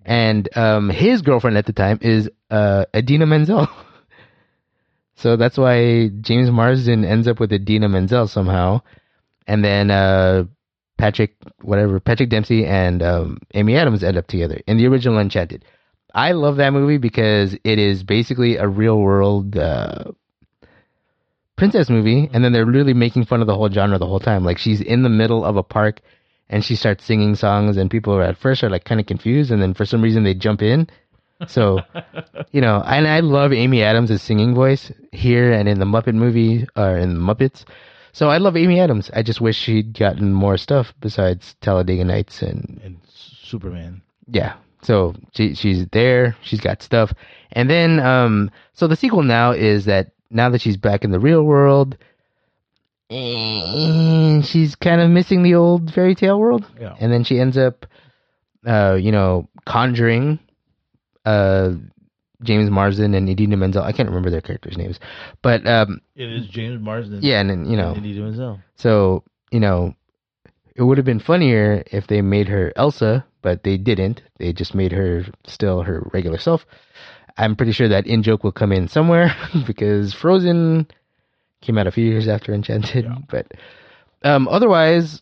[0.06, 3.68] And um, his girlfriend at the time is uh, Idina Menzel.
[5.16, 8.82] so that's why James Marsden ends up with Idina Menzel somehow.
[9.48, 10.46] And then uh,
[10.98, 15.66] Patrick, whatever, Patrick Dempsey and um, Amy Adams end up together in the original Enchanted.
[16.14, 20.12] I love that movie because it is basically a real world uh,
[21.58, 24.46] princess movie, and then they're really making fun of the whole genre the whole time.
[24.46, 26.00] Like she's in the middle of a park,
[26.50, 29.52] and she starts singing songs, and people are at first are like kind of confused,
[29.52, 30.88] and then for some reason they jump in.
[31.48, 31.80] So,
[32.52, 36.66] you know, and I love Amy Adams' singing voice here and in the Muppet movie
[36.76, 37.66] or in the Muppets.
[38.14, 39.12] So I love Amy Adams.
[39.14, 44.02] I just wish she'd gotten more stuff besides Talladega Nights and And Superman.
[44.28, 44.54] yeah.
[44.82, 46.36] So she she's there.
[46.44, 47.12] She's got stuff,
[47.52, 48.52] and then um.
[48.74, 51.98] So the sequel now is that now that she's back in the real world,
[53.10, 56.96] eh, she's kind of missing the old fairy tale world, Yeah.
[57.00, 57.86] and then she ends up,
[58.66, 60.40] uh, you know, conjuring,
[61.26, 61.72] uh,
[62.44, 63.84] James Marsden and Idina Menzel.
[63.84, 65.00] I can't remember their characters' names,
[65.42, 67.20] but um, It is James Marsden.
[67.24, 68.60] yeah, and then you know, And Idina Menzel.
[68.76, 69.96] so, you know,
[70.76, 74.22] it would have been funnier if they made her Elsa, but they didn't.
[74.38, 76.66] They just made her still her regular self.
[77.38, 79.34] I'm pretty sure that in joke will come in somewhere
[79.68, 80.88] because Frozen
[81.66, 83.06] came out a few years after Enchanted.
[83.06, 83.16] Yeah.
[83.30, 83.52] But
[84.24, 85.22] um, otherwise,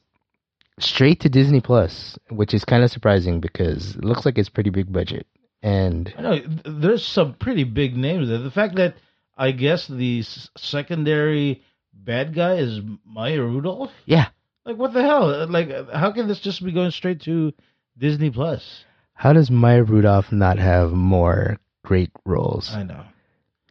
[0.80, 4.70] straight to Disney Plus, which is kind of surprising because it looks like it's pretty
[4.70, 5.26] big budget.
[5.62, 8.38] And I know there's some pretty big names there.
[8.40, 8.96] The fact that
[9.38, 11.62] I guess the s- secondary
[11.94, 13.92] bad guy is Maya Rudolph.
[14.06, 14.28] yeah,
[14.66, 15.48] Like what the hell?
[15.48, 17.54] Like how can this just be going straight to
[17.98, 18.84] Disney Plus?
[19.16, 22.72] how does Maya Rudolph not have more great roles?
[22.74, 23.04] I know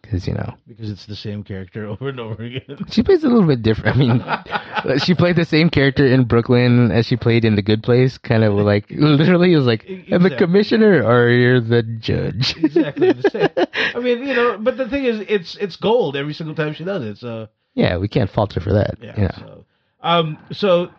[0.02, 2.84] Because, you know, because it's the same character over and over again.
[2.90, 3.96] She plays a little bit different.
[3.96, 7.82] I mean, she played the same character in Brooklyn as she played in The Good
[7.82, 8.18] Place.
[8.18, 13.12] Kind of like literally, it was like, "I'm the commissioner or you're the judge." exactly
[13.12, 13.66] the same.
[13.94, 16.84] I mean, you know, but the thing is, it's it's gold every single time she
[16.84, 17.18] does it.
[17.18, 18.96] So yeah, we can't fault her for that.
[19.00, 19.14] yeah.
[19.16, 19.34] you know.
[19.38, 19.64] So,
[20.02, 20.90] um, so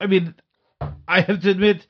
[0.00, 0.34] I mean,
[1.06, 1.86] I have to admit,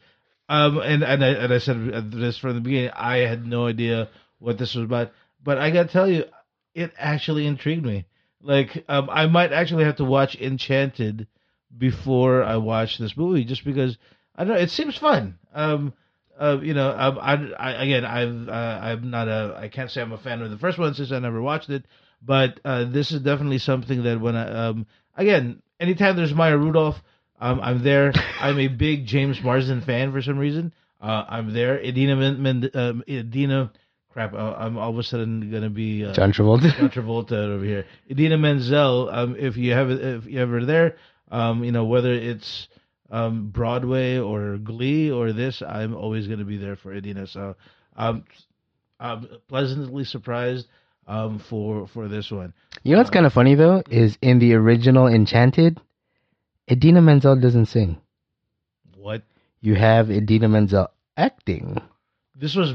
[0.49, 4.09] um, and and I and I said this from the beginning, I had no idea
[4.39, 5.13] what this was about,
[5.45, 6.25] but I got to tell you,
[6.75, 8.07] it actually intrigued me.
[8.41, 11.29] Like, um, I might actually have to watch Enchanted
[11.77, 13.97] before I watch this movie, just because
[14.35, 14.61] I don't know.
[14.61, 15.39] It seems fun.
[15.55, 15.93] Um,
[16.39, 20.03] uh, you know, um, I, I again, I've, uh, I'm not a, I can't say
[20.03, 21.85] I'm a fan of the first one since I never watched it,
[22.21, 26.97] but uh, this is definitely something that when I, um, again, anytime there's Maya Rudolph,
[27.41, 28.13] um, I'm there.
[28.41, 30.73] I'm a big James Marsden fan for some reason.
[31.01, 31.79] Uh, I'm there.
[31.81, 33.05] Idina, Men, Men, um,
[34.15, 36.73] crap, uh, I'm all of a sudden gonna be uh, John Travolta.
[36.79, 37.85] John Travolta over here.
[38.11, 40.97] Idina Menzel, um, if you have if you ever there,
[41.31, 42.69] um, you know whether it's
[43.11, 47.27] um, Broadway or Glee or this, I'm always going to be there for Idina.
[47.27, 47.57] So,
[47.97, 48.25] um,
[49.01, 50.69] I'm pleasantly surprised
[51.09, 52.55] um, for for this one.
[52.85, 55.81] you know what's kind of funny though is in the original Enchanted,
[56.71, 57.99] Idina Menzel doesn't sing.
[58.97, 59.23] What
[59.61, 61.79] You have Idina Menzel acting.
[62.37, 62.75] this was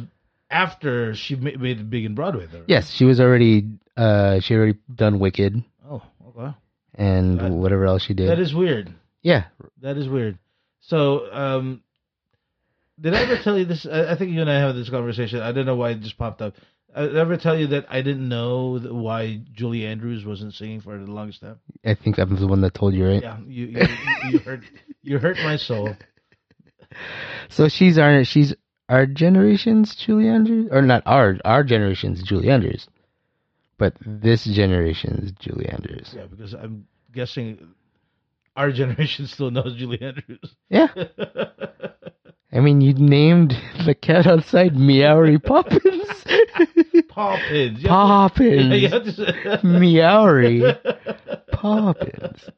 [0.49, 2.59] after she ma- made it big in Broadway, though.
[2.59, 2.69] right?
[2.69, 3.67] Yes, she was already.
[3.97, 6.55] Uh, she already done Wicked Oh, okay.
[6.95, 8.29] and That- whatever else she did.
[8.29, 8.93] That is weird.
[9.21, 9.45] yeah,
[9.81, 10.37] That is weird.
[10.81, 11.83] So, um,
[12.99, 13.85] did I ever tell you this?
[13.85, 15.41] I, I think you and I have this conversation.
[15.41, 16.53] I don't know why it just popped up.
[16.95, 20.81] I did I ever tell you that I didn't know why Julie Andrews wasn't singing
[20.81, 21.59] for the longest time?
[21.85, 23.21] I think I'm the one that told you, right?
[23.21, 23.87] Yeah, you you,
[24.31, 24.61] you hurt
[25.03, 25.95] you hurt my soul.
[27.49, 28.55] So she's our she's
[28.89, 32.87] our generation's Julie Andrews, or not our our generation's Julie Andrews,
[33.77, 36.13] but this generation's Julie Andrews.
[36.15, 37.73] Yeah, because I'm guessing
[38.55, 40.55] our generation still knows Julie Andrews.
[40.69, 40.87] Yeah,
[42.51, 46.25] I mean you named the cat outside Meowy Poppins.
[47.07, 47.83] Poppins.
[47.83, 48.67] Poppins.
[48.67, 50.77] Yeah, you have to say- Meowy
[51.51, 52.49] Poppins.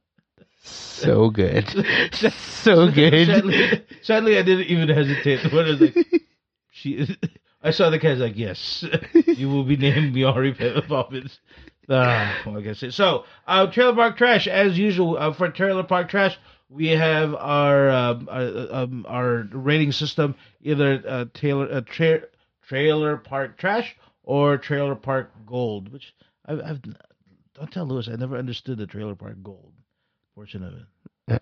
[0.63, 1.67] So good,
[2.13, 3.27] so good.
[3.27, 5.51] Sadly, sadly, I didn't even hesitate.
[5.51, 5.95] When I was like,
[6.71, 7.17] she is,
[7.63, 8.85] I saw the was like, yes,
[9.25, 11.39] you will be named Meowy Poppins.
[11.89, 12.93] Ah, like I said.
[12.93, 16.37] So, uh, Trailer Park Trash, as usual, uh, for Trailer Park Trash,
[16.69, 22.27] we have our um, uh, um, our rating system either uh, Taylor uh, tra-
[22.61, 25.91] Trailer Park Trash or Trailer Park Gold.
[25.91, 26.13] Which
[26.45, 26.81] I've, I've
[27.55, 29.73] don't tell Lewis, I never understood the Trailer Park Gold
[30.35, 31.41] portion of it.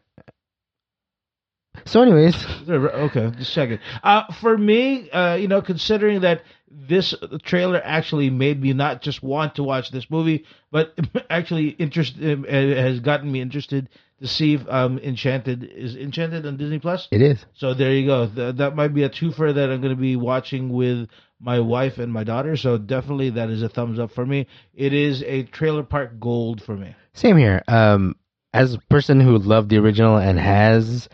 [1.86, 2.36] So, anyways,
[2.70, 3.80] Okay, just checking.
[4.04, 9.24] Uh, for me, uh, you know, considering that this trailer actually made me not just
[9.24, 10.94] want to watch this movie, but
[11.30, 16.58] actually interested uh, has gotten me interested to see if um, Enchanted is Enchanted on
[16.58, 17.08] Disney Plus.
[17.12, 17.44] it is.
[17.54, 18.28] So there you go.
[18.28, 21.08] Th- that might be a twofer that I'm going to be watching with
[21.40, 22.58] my wife and my daughter.
[22.58, 24.48] So definitely that is a thumbs up for me.
[24.76, 26.96] It is a Trailer Park Gold for me.
[27.14, 27.64] Same here.
[27.68, 28.16] Um,
[28.54, 31.08] as a person who loved the original and has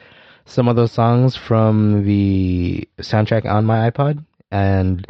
[0.45, 5.05] some of those songs from the soundtrack on my iPod, and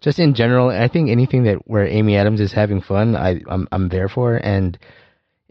[0.00, 3.68] just in general, I think anything that where Amy Adams is having fun, I I'm
[3.72, 4.36] I'm there for.
[4.36, 4.78] And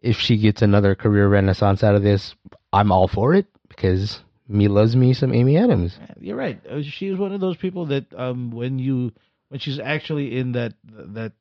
[0.01, 2.35] if she gets another career renaissance out of this,
[2.71, 5.97] I'm all for it because me loves me some Amy Adams.
[6.19, 6.59] You're right.
[6.65, 9.11] Uh, She's one of those people that um when you
[9.49, 11.33] when she's actually in that that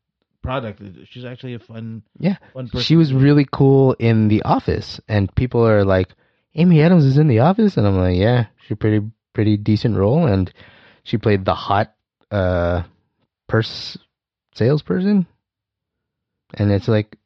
[0.43, 2.37] product, she's actually a fun Yeah.
[2.53, 2.81] fun person.
[2.81, 6.09] She was really cool in The Office, and people are like,
[6.55, 10.27] Amy Adams is in The Office, and I'm like, yeah, she pretty pretty decent role,
[10.27, 10.53] and
[11.05, 11.95] she played the hot
[12.31, 12.83] uh
[13.49, 13.97] purse
[14.55, 15.27] salesperson,
[16.55, 17.17] and it's like,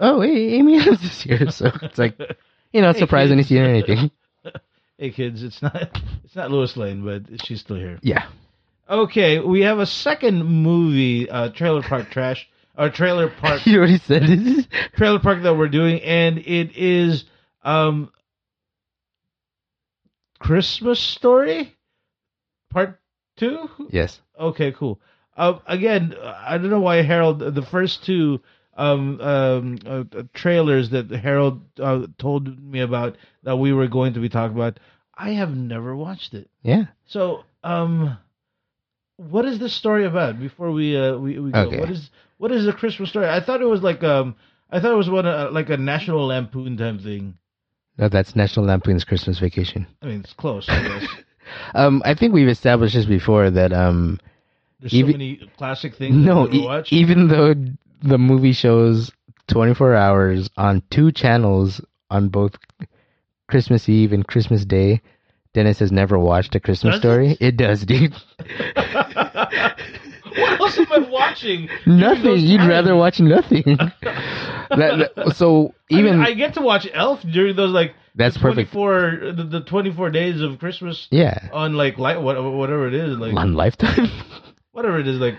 [0.00, 2.18] oh, hey, Amy Adams is here, so it's like,
[2.72, 4.10] you know, it's Hey, surprising to see anything.
[4.98, 5.76] hey kids, it's not
[6.24, 7.98] it's not Lois Lane, but she's still here.
[8.02, 8.26] Yeah,
[8.92, 13.96] Okay, we have a second movie, uh, Trailer Park Trash, or Trailer Park you already
[13.96, 14.66] said it.
[14.96, 17.24] Trailer Park that we're doing, and it is
[17.62, 18.12] um
[20.38, 21.74] Christmas Story
[22.68, 23.00] Part
[23.38, 23.70] Two.
[23.90, 25.00] yes, Okay, cool.
[25.38, 27.38] Uh, again, I don't know why Harold.
[27.38, 28.42] The first two
[28.76, 34.20] um, um, uh, trailers that Harold uh, told me about that we were going to
[34.20, 34.78] be talking about,
[35.14, 36.50] I have never watched it.
[36.62, 36.86] yeah.
[37.06, 38.18] So, um,
[39.30, 40.38] what is this story about?
[40.38, 41.80] Before we uh, we, we go, Okay.
[41.80, 43.28] what is what is the Christmas story?
[43.28, 44.34] I thought it was like um,
[44.70, 47.38] I thought it was one uh, like a National Lampoon type thing.
[47.98, 49.86] No, that's National Lampoon's Christmas Vacation.
[50.02, 50.68] I mean, it's close.
[50.68, 51.06] I guess.
[51.74, 54.18] Um, I think we've established this before that um,
[54.80, 56.14] There's Even- so many classic things.
[56.16, 57.52] No, e- even though
[58.00, 59.10] the movie shows
[59.48, 61.80] 24 hours on two channels
[62.10, 62.52] on both
[63.48, 65.02] Christmas Eve and Christmas Day,
[65.54, 67.36] Dennis has never watched a Christmas Does story.
[67.40, 67.56] It?
[67.56, 68.14] does, dude.
[68.74, 71.68] what else am I watching?
[71.86, 72.38] nothing.
[72.38, 72.68] You'd times?
[72.68, 73.78] rather watch nothing.
[74.72, 78.38] That- that- so I mean, even I, get to watch Elf during those like that's
[78.38, 78.72] perfect.
[78.72, 83.34] 24 the, the 24 days of Christmas Yeah, on like light whatever it is like
[83.36, 84.08] on Lifetime.
[84.70, 85.34] whatever it is like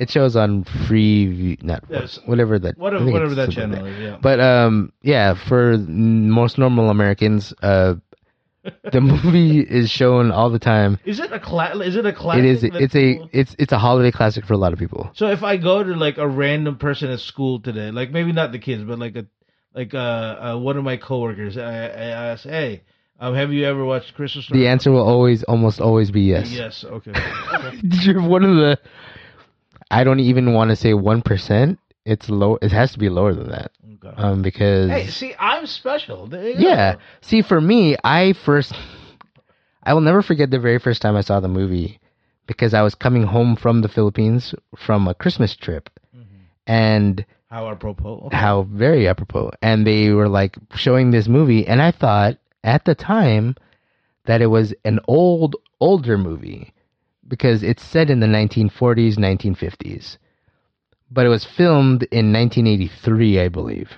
[0.00, 2.18] it shows on free, not Yes.
[2.26, 2.76] whatever that.
[2.76, 7.94] Whatever whatever that channel is yeah But um, yeah, for most normal Americans, uh,
[8.92, 10.98] the movie is shown all the time.
[11.04, 12.64] is it a cla- is it a classic It is.
[12.64, 13.20] It's a.
[13.32, 15.10] It's it's a holiday classic for a lot of people.
[15.14, 18.52] so if I go to like a random person at school today like maybe not
[18.52, 19.26] the kids but like a
[19.74, 22.82] like uh, uh one of my coworkers I, I ask hey
[23.20, 26.50] um have you ever watched Christmas The answer will always, almost always be yes.
[26.50, 27.12] yes okay
[27.54, 28.78] okay You're one of the.
[29.90, 31.78] I don't even want to say one percent.
[32.04, 32.58] It's low.
[32.60, 33.70] It has to be lower than that.
[34.16, 36.38] Um, because hey see I'm special go.
[36.40, 36.96] yeah.
[37.20, 38.72] See, for me, I first,
[39.82, 42.00] I will never forget the very first time I saw the movie,
[42.46, 46.24] because I was coming home from the Philippines from a Christmas trip, Mhm.
[46.66, 48.36] and how apropos okay.
[48.36, 49.50] how very apropos.
[49.62, 53.54] And they were like showing this movie, and I thought at the time
[54.26, 56.72] that it was an old, older movie
[57.28, 60.18] because it's set in the 1940s, 1950s.
[61.14, 63.90] But it was filmed in 1983, I believe.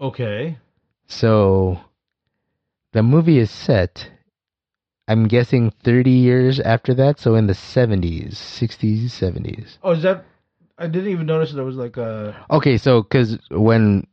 [0.00, 0.58] okay
[1.08, 1.80] So
[2.92, 4.08] the movie is set,
[5.08, 7.18] I'm guessing 30 years after that.
[7.18, 9.78] So in the 70s, 60s, 70s.
[9.82, 10.24] Oh, is that?
[10.78, 12.34] I didn't even notice there was like a.
[12.50, 14.06] Okay, so because when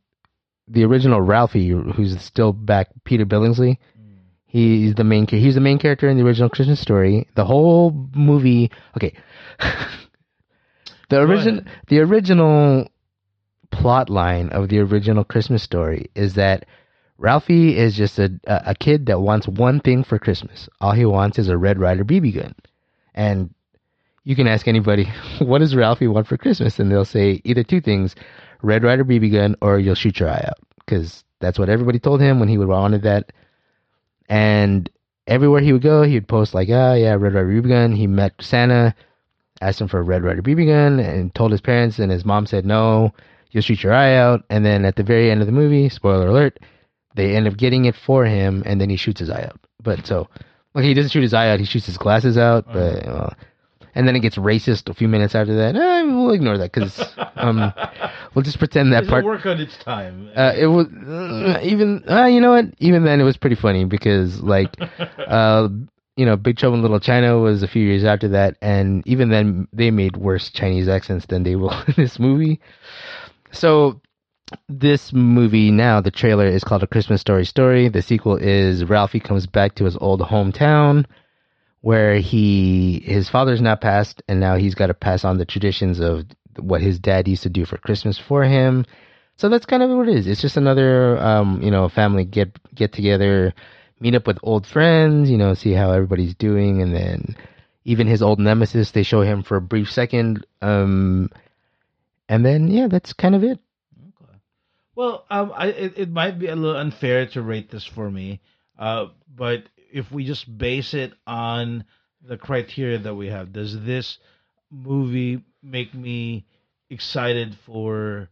[0.68, 4.18] the original Ralphie, who's still back, Peter Billingsley, mm.
[4.46, 5.26] he's the main.
[5.26, 7.26] He's the main character in the original Christmas story.
[7.34, 8.70] The whole movie.
[8.96, 9.14] Okay,
[11.08, 12.88] the original the original
[13.70, 16.66] plot line of the original Christmas story is that
[17.18, 20.68] Ralphie is just a a kid that wants one thing for Christmas.
[20.80, 22.54] All he wants is a Red Ryder BB gun,
[23.14, 23.54] and
[24.24, 26.78] you can ask anybody, what does Ralphie want for Christmas?
[26.78, 28.14] And they'll say either two things
[28.62, 30.58] Red Ryder BB gun or you'll shoot your eye out.
[30.78, 33.32] Because that's what everybody told him when he would wanted that.
[34.28, 34.88] And
[35.26, 37.92] everywhere he would go, he would post, like, ah, yeah, Red Ryder BB gun.
[37.92, 38.94] He met Santa,
[39.62, 42.46] asked him for a Red Ryder BB gun, and told his parents, and his mom
[42.46, 43.12] said, no,
[43.50, 44.44] you'll shoot your eye out.
[44.50, 46.58] And then at the very end of the movie, spoiler alert,
[47.14, 49.60] they end up getting it for him, and then he shoots his eye out.
[49.82, 50.28] But so,
[50.74, 53.34] like, he doesn't shoot his eye out, he shoots his glasses out, but, well,
[53.94, 55.76] and then it gets racist a few minutes after that.
[55.76, 56.98] Eh, we'll ignore that because
[57.36, 57.72] um,
[58.34, 59.24] we'll just pretend that It'll part.
[59.24, 60.30] work on its time.
[60.34, 62.66] Uh, it was uh, even uh, you know what?
[62.78, 64.74] Even then, it was pretty funny because like
[65.18, 65.68] uh,
[66.16, 69.30] you know, Big Trouble in Little China was a few years after that, and even
[69.30, 72.60] then, they made worse Chinese accents than they will in this movie.
[73.50, 74.00] So
[74.68, 77.88] this movie now, the trailer is called A Christmas Story Story.
[77.88, 81.06] The sequel is Ralphie comes back to his old hometown
[81.82, 85.98] where he his father's now passed and now he's got to pass on the traditions
[86.00, 86.24] of
[86.58, 88.86] what his dad used to do for Christmas for him.
[89.36, 90.26] So that's kind of what it is.
[90.26, 93.52] It's just another um, you know, family get get together,
[94.02, 97.36] meet up with old friends, you know, see how everybody's doing and then
[97.84, 101.30] even his old nemesis, they show him for a brief second um
[102.28, 103.58] and then yeah, that's kind of it.
[104.20, 104.38] Okay.
[104.94, 108.40] Well, um, I it, it might be a little unfair to rate this for me,
[108.78, 111.84] uh, but if we just base it on
[112.26, 114.18] the criteria that we have, does this
[114.70, 116.46] movie make me
[116.88, 118.28] excited for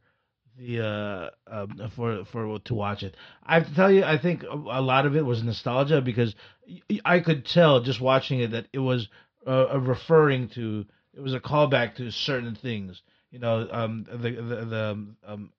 [0.61, 3.17] the uh, um, for for to watch it?
[3.43, 6.35] I have to tell you, I think a lot of it was nostalgia because
[7.05, 9.09] I could tell just watching it that it was
[9.47, 10.85] uh, referring to
[11.15, 13.03] it was a callback to certain things.
[13.31, 15.53] You know, um, the the the um,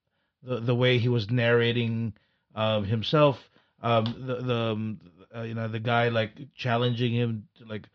[0.44, 2.14] the, the way he was narrating
[2.56, 3.38] um, himself,
[3.82, 5.00] um, the the um,
[5.36, 7.88] uh, you know the guy like challenging him to like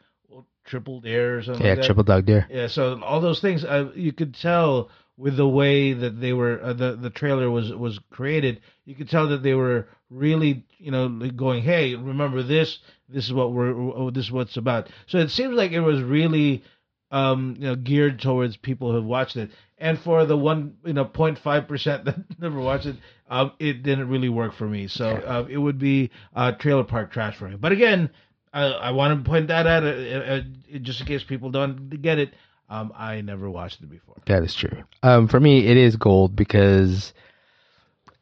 [0.65, 1.65] triple dare or something.
[1.65, 1.87] Yeah, like that.
[1.87, 2.47] triple dog dare.
[2.51, 6.61] Yeah, so all those things uh, you could tell with the way that they were
[6.63, 8.61] uh, the the trailer was was created.
[8.85, 12.79] You could tell that they were really you know going, hey, remember this?
[13.09, 14.89] This is what we're oh, this is what's about.
[15.07, 16.63] So it seems like it was really
[17.11, 19.51] um you know geared towards people who have watched it.
[19.79, 22.97] And for the one you know 0.5 percent that never watched it,
[23.29, 24.89] um, it didn't really work for me.
[24.89, 27.57] So uh, it would be uh, trailer park trash for me.
[27.57, 28.11] But again.
[28.53, 30.41] I, I want to point that out uh, uh, uh,
[30.81, 32.33] just in case people don't get it.
[32.69, 34.17] Um, I never watched it before.
[34.27, 34.85] That is true.
[35.03, 37.13] Um, for me, it is gold because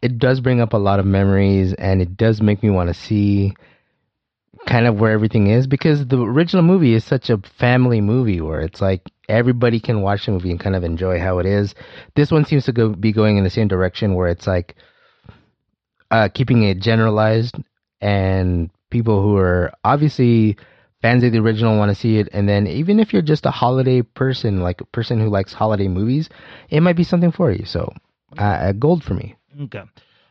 [0.03, 2.95] it does bring up a lot of memories and it does make me want to
[2.95, 3.55] see
[4.67, 8.61] kind of where everything is because the original movie is such a family movie where
[8.61, 11.75] it's like everybody can watch the movie and kind of enjoy how it is.
[12.15, 14.75] This one seems to go, be going in the same direction where it's like
[16.11, 17.57] uh, keeping it generalized
[18.01, 20.57] and people who are obviously
[21.05, 23.51] fans of the original want to see it and then even if you're just a
[23.51, 26.29] holiday person like a person who likes holiday movies
[26.71, 27.93] it might be something for you so
[28.39, 29.83] uh, gold for me Okay.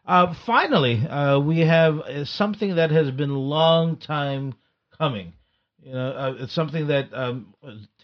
[0.06, 4.54] Uh, finally, uh, we have uh, something that has been a long time
[4.98, 5.34] coming.
[5.82, 7.54] You know, uh, it's something that um,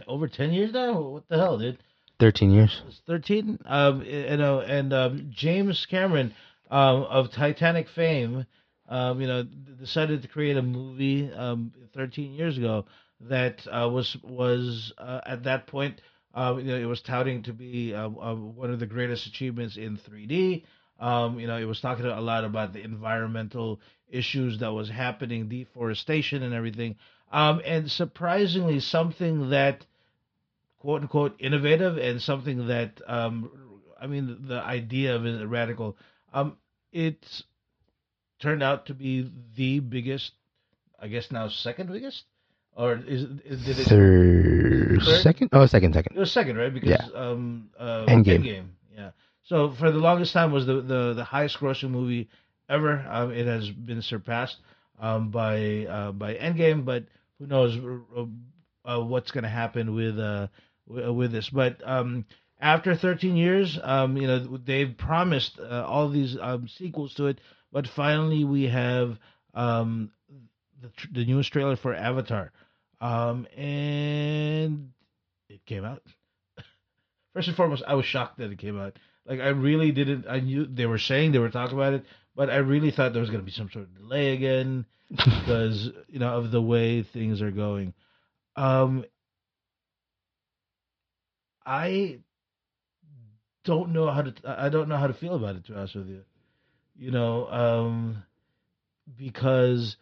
[0.07, 0.99] over ten years now.
[1.01, 1.79] What the hell, dude?
[2.19, 3.59] 13 years It's thirteen.
[3.65, 6.33] Um, you know, and um, James Cameron
[6.69, 8.45] um, of Titanic fame,
[8.89, 12.85] um, you know, decided to create a movie um, thirteen years ago
[13.21, 16.01] that uh, was was uh, at that point.
[16.33, 19.77] Uh, you know, it was touting to be uh, uh, one of the greatest achievements
[19.77, 20.63] in 3D.
[20.99, 23.79] Um, you know, it was talking a lot about the environmental
[24.09, 26.97] issues that was happening, deforestation and everything.
[27.31, 29.85] Um, and surprisingly, something that
[30.79, 33.49] quote unquote innovative and something that um,
[33.99, 35.97] I mean, the idea of it radical.
[36.33, 36.57] Um,
[36.91, 37.43] it's
[38.39, 40.33] turned out to be the biggest,
[40.99, 42.25] I guess now second biggest,
[42.73, 43.89] or is, is did it?
[43.89, 45.23] third Third?
[45.23, 46.73] second oh second second It was second, right?
[46.73, 47.07] Because Yeah.
[47.13, 48.49] um, uh, Endgame.
[48.93, 49.11] yeah.
[49.43, 52.29] So for the longest time was the the, the highest grossing movie
[52.69, 53.05] ever.
[53.09, 54.57] Um, it has been surpassed
[54.99, 57.05] um, by uh, by Endgame, but
[57.39, 58.25] who knows uh,
[58.85, 60.47] uh, what's going to happen with uh
[60.87, 61.49] with this?
[61.49, 62.25] But um,
[62.59, 67.39] after 13 years, um, you know they've promised uh, all these um, sequels to it,
[67.71, 69.17] but finally we have
[69.53, 70.11] um,
[70.81, 72.51] the tr- the newest trailer for Avatar,
[73.01, 74.91] um, and
[75.49, 76.03] it came out.
[77.33, 78.97] First and foremost, I was shocked that it came out.
[79.25, 80.25] Like I really didn't.
[80.27, 82.05] I knew they were saying they were talking about it,
[82.35, 85.89] but I really thought there was going to be some sort of delay again because
[86.07, 87.93] you know of the way things are going.
[88.55, 89.05] Um,
[91.65, 92.19] I
[93.63, 94.33] don't know how to.
[94.45, 95.65] I don't know how to feel about it.
[95.65, 96.23] To be honest with you,
[96.99, 98.23] you know, um,
[99.17, 99.95] because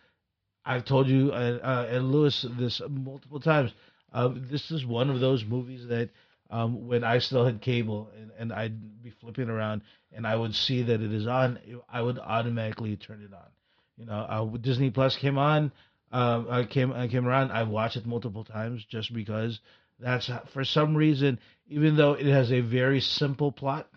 [0.65, 3.71] I've told you uh, uh, and Lewis this multiple times.
[4.11, 6.09] Um, this is one of those movies that
[6.49, 9.81] um, when I still had cable and, and I'd be flipping around
[10.13, 13.49] and I would see that it is on, I would automatically turn it on.
[13.97, 15.71] You know, uh, Disney Plus came on,
[16.11, 17.51] um, I came I came around.
[17.51, 19.59] I watched it multiple times just because
[19.99, 21.39] that's for some reason.
[21.67, 23.89] Even though it has a very simple plot,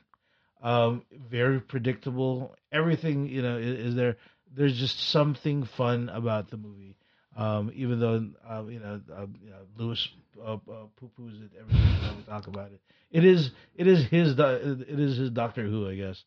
[0.63, 4.17] um, very predictable, everything you know is, is there.
[4.55, 6.97] There's just something fun about the movie.
[7.37, 10.09] Um, even though uh, you know, uh, you know Lewis
[10.41, 10.59] uh, uh,
[10.97, 12.81] poo poos it every time we talk about it.
[13.11, 16.23] It is it is his it is his Doctor Who, I guess.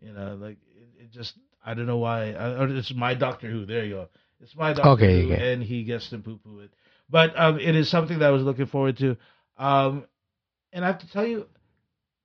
[0.00, 2.32] You know, like it, it just I don't know why.
[2.32, 3.64] I, it's my Doctor Who.
[3.66, 4.08] There you go.
[4.40, 5.44] It's my Doctor Okay, Who, okay.
[5.52, 6.70] and he gets to poo poo it.
[7.08, 9.16] But um, it is something that I was looking forward to.
[9.56, 10.06] Um,
[10.72, 11.46] and I have to tell you,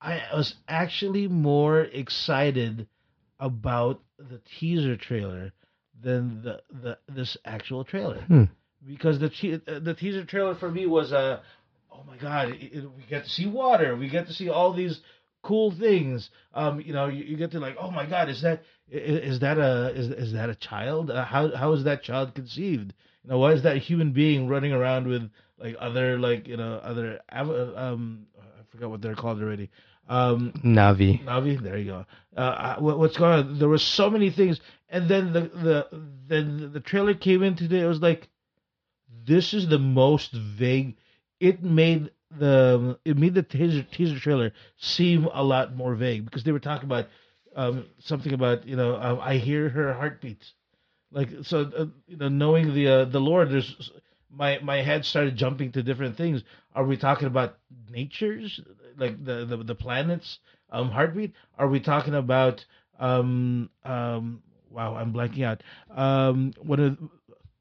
[0.01, 2.87] I was actually more excited
[3.39, 5.53] about the teaser trailer
[5.99, 8.21] than the, the this actual trailer.
[8.21, 8.43] Hmm.
[8.85, 11.41] because the te- the teaser trailer for me was a
[11.91, 14.73] oh my god it, it- we get to see water we get to see all
[14.73, 15.01] these
[15.43, 16.29] cool things.
[16.53, 19.23] Um you know you, you get to like oh my god is that i- i-
[19.31, 21.09] is that a is, is that a child?
[21.11, 22.93] Uh, how how is that child conceived?
[23.23, 25.29] You know why is that human being running around with
[25.59, 28.27] like other like you know other av- um
[28.71, 29.69] forgot what they're called already
[30.09, 31.23] Um, Navi.
[31.23, 32.05] Navi, there you go.
[32.35, 33.59] Uh, what, what's going on?
[33.59, 34.59] There were so many things,
[34.89, 35.87] and then the the
[36.27, 37.81] then the trailer came in today.
[37.81, 38.29] It was like,
[39.25, 40.95] this is the most vague.
[41.39, 46.43] It made the it made the teaser teaser trailer seem a lot more vague because
[46.43, 47.07] they were talking about
[47.55, 50.53] um, something about you know um, I hear her heartbeats,
[51.11, 53.49] like so uh, you know knowing the uh, the Lord.
[53.49, 53.91] There's
[54.31, 56.43] my my head started jumping to different things.
[56.75, 57.57] Are we talking about
[57.89, 58.59] nature's
[58.97, 60.39] like the the, the planets
[60.71, 61.33] um heartbeat?
[61.57, 62.65] Are we talking about
[62.99, 65.63] um um wow I'm blanking out
[65.95, 66.95] um what are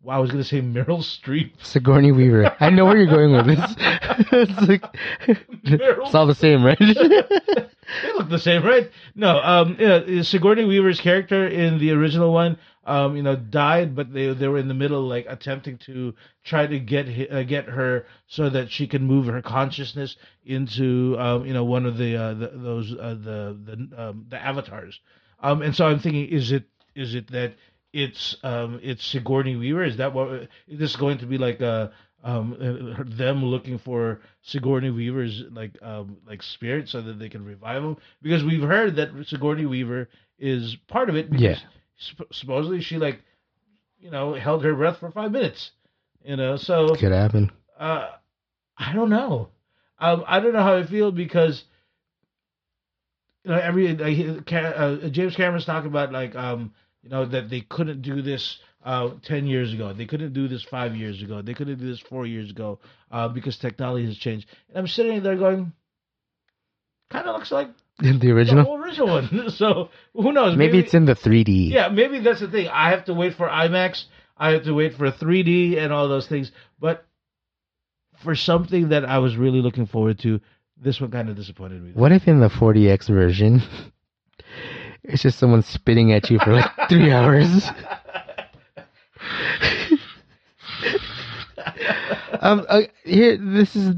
[0.03, 1.53] wow I was gonna say Meryl Streep.
[1.63, 2.55] Sigourney Weaver.
[2.61, 3.75] I know where you're going with this.
[4.33, 4.85] it's like
[5.23, 6.79] it's all the same, right?
[8.03, 8.91] they look the same, right?
[9.15, 14.13] No, um, yeah, Sigourney Weaver's character in the original one, um, you know, died, but
[14.13, 16.15] they they were in the middle, like attempting to
[16.45, 21.45] try to get uh, get her so that she can move her consciousness into, um,
[21.45, 25.01] you know, one of the, uh, the those uh, the the um, the avatars.
[25.41, 26.65] Um, and so I'm thinking, is it
[26.95, 27.55] is it that
[27.93, 29.85] it's um it's Sigourney Weaver?
[29.85, 31.93] Is that what is this going to be like a
[32.27, 37.45] um uh, them looking for Sigourney Weaver's like um like spirit so that they can
[37.45, 37.97] revive him?
[38.23, 40.09] Because we've heard that Sigourney Weaver
[40.39, 41.31] is part of it.
[41.31, 41.69] Because Yeah.
[41.97, 43.23] sup- supposedly she like
[43.99, 45.73] you know held her breath for five minutes.
[46.25, 47.51] You know, so Could happen.
[47.79, 48.09] uh,
[48.79, 49.51] I don't know.
[49.99, 51.65] Um, I don't know how I feel because
[53.45, 57.61] you know every like, uh, James Cameron's talking about like um you know that they
[57.61, 59.93] couldn't do this uh ten years ago.
[59.93, 61.43] They couldn't do this five years ago.
[61.43, 62.79] They couldn't do this four years ago
[63.11, 64.47] uh, because technology has changed.
[64.69, 65.73] And I'm sitting there going,
[67.11, 67.69] kind of looks like
[67.99, 68.65] The the original.
[68.65, 69.51] whole original one.
[69.63, 70.57] so who knows?
[70.57, 71.71] Maybe it's in the 3D.
[71.71, 72.69] Yeah, maybe that's the thing.
[72.69, 74.05] I have to wait for IMAX.
[74.39, 76.53] I have to wait for 3D and all those things.
[76.79, 77.05] But
[78.23, 80.41] for something that I was really looking forward to,
[80.77, 81.93] this one kind of disappointed me.
[81.95, 83.63] What if in the 4DX version,
[85.03, 87.65] it's just someone spitting at you for like three hours?
[92.41, 93.95] um, uh, here, this is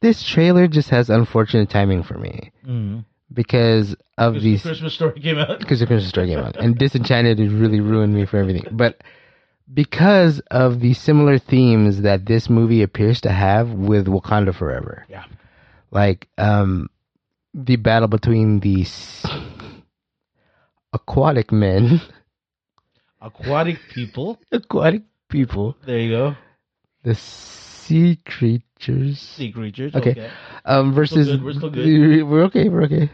[0.00, 3.00] this trailer just has unfortunate timing for me Mm-hmm.
[3.32, 5.58] because of Because these the Christmas story came out.
[5.60, 8.64] because the Christmas story came out, and Disenchanted has really ruined me for everything.
[8.70, 9.02] But
[9.72, 15.24] because of the similar themes that this movie appears to have with Wakanda Forever, Yeah.
[15.90, 16.88] like um,
[17.54, 19.24] the battle between these
[20.92, 22.00] aquatic men,
[23.20, 24.38] Aquatic people.
[24.52, 26.34] aquatic people, There you go.
[27.04, 29.94] the sea creatures, Sea creatures.
[29.94, 30.10] Okay.
[30.10, 30.30] Okay.
[30.64, 32.22] um, versus good, we're still good.
[32.24, 33.10] we're okay, we're okay.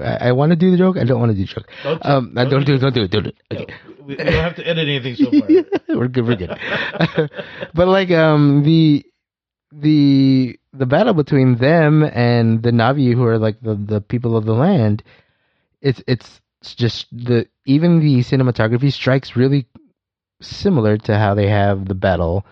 [0.00, 0.96] I, I want to do the joke.
[0.96, 1.66] I don't want to do the joke.
[1.82, 2.78] Don't, Um, I don't do it.
[2.78, 3.10] Don't do it.
[3.10, 3.36] Don't do it.
[3.52, 3.74] Okay.
[4.06, 5.48] we, we don't have to edit anything so far.
[5.98, 6.26] we're good.
[6.26, 6.58] We're good.
[7.74, 9.04] but like um the
[9.72, 14.44] the the battle between them and the Navi, who are like the the people of
[14.44, 15.02] the land,
[15.80, 19.66] it's it's it's just the even the cinematography strikes really
[20.40, 22.44] similar to how they have the battle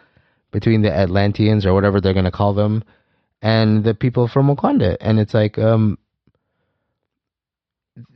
[0.52, 2.82] between the Atlanteans or whatever they're gonna call them
[3.42, 5.98] and the people from Wakanda, and it's like um.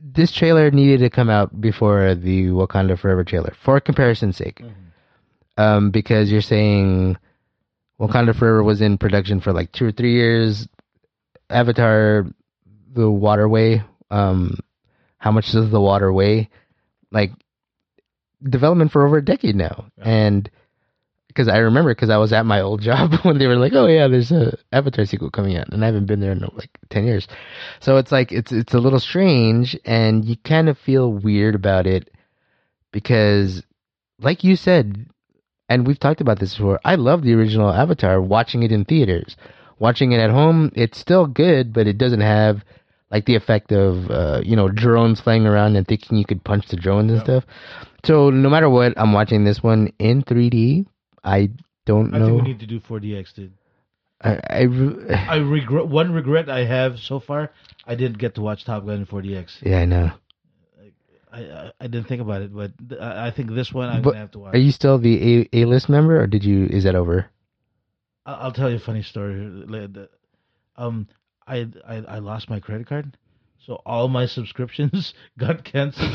[0.03, 5.63] This trailer needed to come out before the Wakanda Forever trailer, for comparison's sake Mhm.
[5.63, 7.17] um, because you're saying
[7.99, 10.67] Wakanda Forever was in production for like two or three years.
[11.49, 12.27] Avatar,
[12.93, 14.59] the waterway, um,
[15.21, 16.49] how much does the water weigh?
[17.11, 17.31] Like
[18.43, 20.03] development for over a decade now, Yeah.
[20.05, 20.49] and
[21.27, 23.85] because I remember because I was at my old job when they were like, "Oh
[23.85, 27.05] yeah, there's a Avatar sequel coming out," and I haven't been there in like ten
[27.05, 27.27] years,
[27.79, 31.85] so it's like it's it's a little strange, and you kind of feel weird about
[31.85, 32.09] it
[32.91, 33.61] because,
[34.19, 35.05] like you said,
[35.69, 36.79] and we've talked about this before.
[36.83, 38.19] I love the original Avatar.
[38.19, 39.37] Watching it in theaters,
[39.77, 42.63] watching it at home, it's still good, but it doesn't have
[43.11, 46.67] like the effect of uh, you know drones flying around and thinking you could punch
[46.69, 47.43] the drones and stuff.
[48.03, 50.85] So no matter what, I'm watching this one in 3D.
[51.23, 51.49] I
[51.85, 52.23] don't know.
[52.23, 53.53] I think we need to do 4DX, dude.
[54.23, 57.51] I, I, re- I regret one regret I have so far.
[57.87, 59.61] I didn't get to watch Top Gun in 4DX.
[59.63, 60.11] yeah, I know.
[61.31, 64.11] I, I I didn't think about it, but I I think this one I'm But
[64.11, 64.53] gonna have to watch.
[64.53, 66.65] Are you still the A A list member, or did you?
[66.65, 67.29] Is that over?
[68.25, 69.35] I- I'll tell you a funny story.
[69.67, 70.09] later.
[70.75, 71.07] Um,
[71.47, 73.17] I, I I lost my credit card,
[73.65, 76.11] so all my subscriptions got canceled.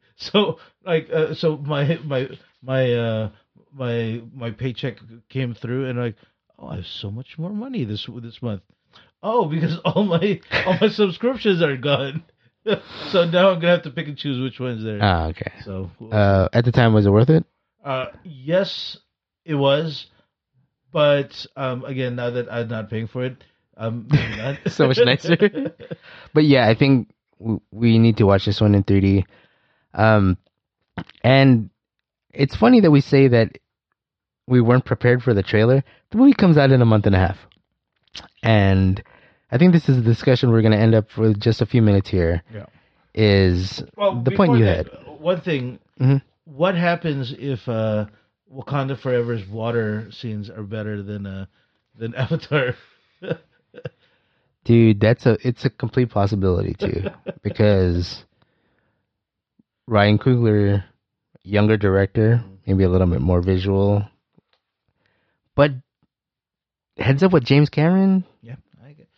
[0.16, 2.28] so like, uh, so my my
[2.62, 3.30] my uh
[3.72, 4.98] my my paycheck
[5.28, 6.16] came through, and like,
[6.58, 8.62] oh, I have so much more money this this month.
[9.22, 12.24] Oh, because all my all my subscriptions are gone.
[13.10, 14.98] so now I'm gonna have to pick and choose which one's there.
[15.00, 15.52] Ah, okay.
[15.64, 17.44] so we'll Uh, at the time, was it worth it?
[17.84, 18.98] uh, yes,
[19.46, 20.06] it was,
[20.92, 23.42] but um, again, now that I'm not paying for it,
[23.80, 24.08] Um.
[24.68, 25.36] So much nicer.
[26.34, 27.08] but yeah, I think
[27.40, 29.24] w- we need to watch this one in 3D.
[29.94, 30.36] Um,
[31.24, 31.70] and
[32.32, 33.58] it's funny that we say that
[34.46, 35.82] we weren't prepared for the trailer.
[36.10, 37.38] The movie comes out in a month and a half,
[38.42, 39.02] and
[39.50, 41.82] I think this is a discussion we're going to end up with just a few
[41.82, 42.42] minutes here.
[42.52, 42.66] Yeah.
[43.14, 45.20] Is well, the point you that, had?
[45.20, 45.78] One thing.
[46.00, 46.22] Mhm.
[46.44, 48.06] What happens if uh,
[48.52, 51.46] Wakanda Forever's water scenes are better than uh,
[51.98, 52.74] than Avatar?
[54.64, 57.08] Dude, that's a it's a complete possibility too,
[57.42, 58.24] because
[59.86, 60.84] Ryan Coogler,
[61.42, 64.04] younger director, maybe a little bit more visual,
[65.56, 65.72] but
[66.96, 68.24] heads up with James Cameron.
[68.42, 69.08] Yeah, I get.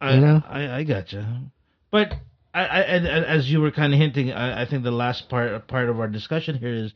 [0.00, 0.42] I, You know?
[0.48, 1.42] I, I gotcha.
[1.90, 2.14] But
[2.54, 5.88] I, I as you were kind of hinting, I, I think the last part part
[5.88, 6.92] of our discussion here is,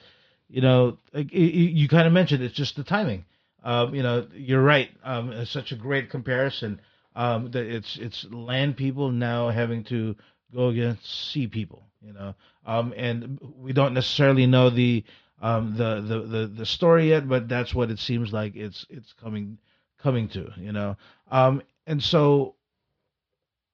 [0.48, 3.24] you know, like, you, you kind of mentioned it's just the timing.
[3.62, 4.90] Um, you know, you're right.
[5.02, 6.80] Um, it's such a great comparison.
[7.16, 10.16] Um, that it's it's land people now having to
[10.54, 11.84] go against sea people.
[12.02, 12.34] You know,
[12.66, 15.04] um, and we don't necessarily know the
[15.40, 19.12] um the, the the the story yet, but that's what it seems like it's it's
[19.14, 19.58] coming
[19.98, 20.52] coming to.
[20.56, 20.96] You know,
[21.30, 22.56] um, and so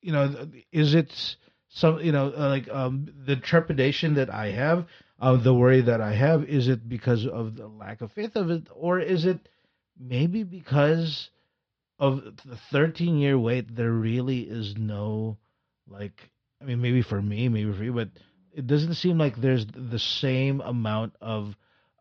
[0.03, 1.37] you know, is it
[1.69, 4.87] some, you know, uh, like um, the trepidation that I have,
[5.21, 8.51] uh, the worry that I have, is it because of the lack of faith of
[8.51, 9.49] it, or is it
[9.99, 11.31] maybe because
[12.01, 13.75] of the 13 year wait?
[13.75, 15.37] There really is no,
[15.89, 16.31] like,
[16.61, 18.09] I mean, maybe for me, maybe for you, but
[18.53, 21.55] it doesn't seem like there's the same amount of,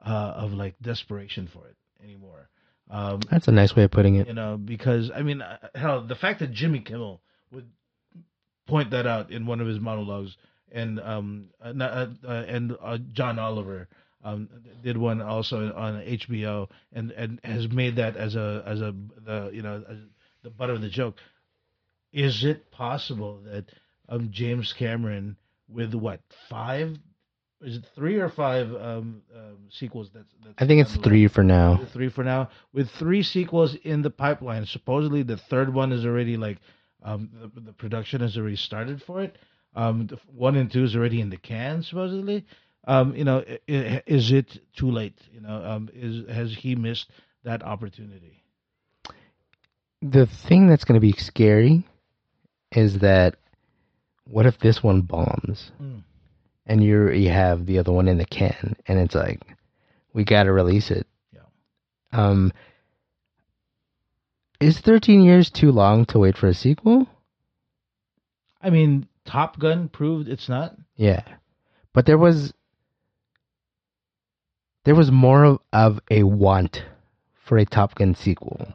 [0.03, 2.49] uh, of like desperation for it anymore.
[2.89, 4.27] Um, That's a nice way of putting it.
[4.27, 7.21] you know, because I mean, uh, hell, the fact that Jimmy Kimmel
[7.51, 7.69] would
[8.67, 10.35] point that out in one of his monologues,
[10.71, 13.87] and um, uh, uh, uh, and uh, John Oliver
[14.23, 14.49] um
[14.83, 18.93] did one also on HBO, and and has made that as a as a
[19.25, 19.97] the you know as
[20.43, 21.17] the butt of the joke.
[22.11, 23.65] Is it possible that
[24.07, 26.97] um James Cameron with what five?
[27.61, 30.09] Is it three or five um, um sequels?
[30.13, 31.79] That's, that's I think it's three for now.
[31.91, 32.49] three for now.
[32.73, 36.57] With three sequels in the pipeline, supposedly the third one is already like
[37.03, 39.37] um, the, the production has already started for it.
[39.75, 42.45] Um, the one and two is already in the can, supposedly.
[42.85, 45.19] Um, you know, is it too late?
[45.31, 47.09] You know, um, is has he missed
[47.43, 48.43] that opportunity?
[50.01, 51.85] The thing that's going to be scary
[52.71, 53.35] is that
[54.25, 56.03] what if this one bombs Mm.
[56.65, 59.41] and you you have the other one in the can and it's like
[60.13, 61.05] we got to release it.
[61.33, 61.41] Yeah.
[62.13, 62.53] Um
[64.59, 67.07] is 13 years too long to wait for a sequel?
[68.61, 70.75] I mean, Top Gun proved it's not.
[70.95, 71.23] Yeah.
[71.93, 72.53] But there was
[74.89, 76.83] there was more of, a want
[77.35, 78.73] for a Top Gun sequel.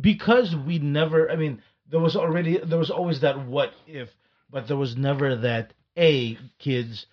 [0.00, 1.60] because we never i mean
[1.90, 4.10] there was already there was always that what if
[4.48, 7.06] but there was never that a kids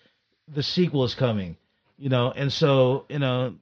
[0.47, 1.57] the sequel is coming
[1.97, 2.31] you know?
[2.31, 3.55] And so you know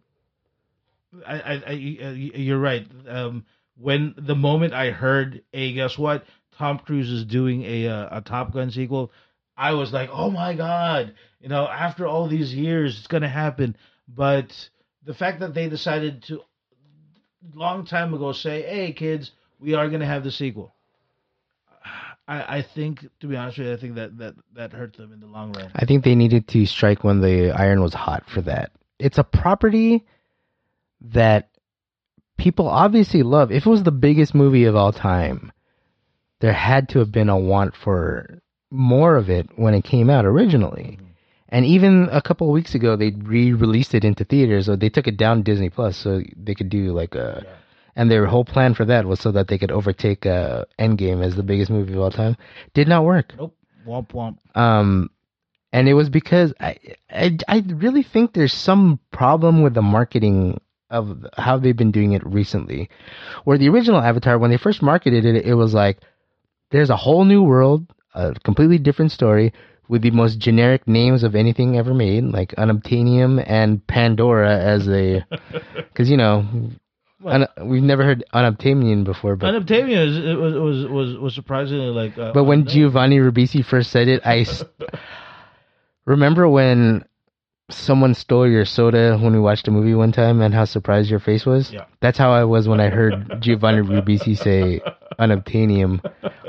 [1.25, 2.85] i i, I you're right.
[3.07, 3.45] Um
[3.77, 6.25] when the moment i heard hey guess what?
[6.57, 9.13] Tom cruise is doing a uh, a top gun sequel
[9.55, 11.65] i was like oh my god you know?
[11.65, 13.77] After all these years it's gonna happen
[14.15, 14.69] but
[15.05, 16.41] the fact that they decided to
[17.53, 20.73] long time ago say, "Hey, kids, we are going to have the sequel."
[22.27, 25.13] I, I think, to be honest with you, I think that that that hurt them
[25.13, 25.71] in the long run.
[25.75, 28.71] I think they needed to strike when the iron was hot for that.
[28.99, 30.05] It's a property
[31.01, 31.49] that
[32.37, 33.51] people obviously love.
[33.51, 35.51] If it was the biggest movie of all time,
[36.39, 40.25] there had to have been a want for more of it when it came out
[40.25, 40.99] originally.
[40.99, 41.08] Mm-hmm.
[41.49, 45.07] And even a couple of weeks ago, they re-released it into theaters, or they took
[45.07, 47.43] it down Disney Plus, so they could do like a.
[47.45, 47.55] Yeah.
[47.95, 51.35] And their whole plan for that was so that they could overtake uh, Endgame as
[51.35, 52.37] the biggest movie of all time.
[52.73, 53.33] Did not work.
[53.37, 53.57] Nope.
[53.85, 54.37] Womp womp.
[54.55, 55.09] Um,
[55.73, 56.77] and it was because I,
[57.09, 62.13] I, I really think there's some problem with the marketing of how they've been doing
[62.13, 62.89] it recently.
[63.43, 65.99] Where the original Avatar, when they first marketed it, it was like,
[66.71, 69.51] there's a whole new world, a completely different story
[69.89, 75.25] with the most generic names of anything ever made, like Unobtainium and Pandora as a,
[75.75, 76.45] because you know,
[77.25, 81.87] un, we've never heard Unobtainium before, but Unobtainium is, it was was was was surprisingly
[81.87, 82.17] like.
[82.17, 82.65] Uh, but when.
[82.65, 84.63] Giovanni Ribisi first said it, I s-
[86.05, 87.03] remember when
[87.71, 91.19] someone stole your soda when we watched a movie one time and how surprised your
[91.19, 91.71] face was.
[91.71, 91.85] Yeah.
[91.99, 94.81] That's how I was when I heard Giovanni Ribisi say
[95.19, 95.99] unobtainium.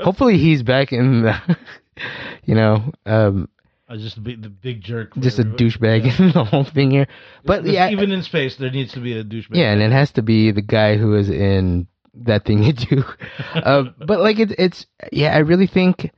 [0.01, 1.57] Hopefully he's back in the,
[2.45, 3.49] you know, um,
[3.89, 5.13] I just the big, the big jerk.
[5.19, 6.25] just a douchebag Yeah.
[6.25, 7.07] in the whole thing here.
[7.45, 9.55] But yeah, even in space, there needs to be a douchebag.
[9.55, 13.03] yeah, and it has to be the guy who is in that thing you do.
[13.55, 16.11] uh, but like it's it's yeah, I really think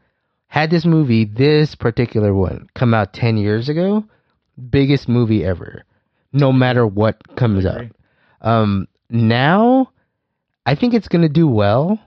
[0.48, 4.06] had this movie, this particular one, come out ten years ago,
[4.70, 5.84] biggest movie ever,
[6.32, 7.86] no matter what comes out.
[8.42, 9.90] Um, now,
[10.66, 11.98] I think it's gonna do well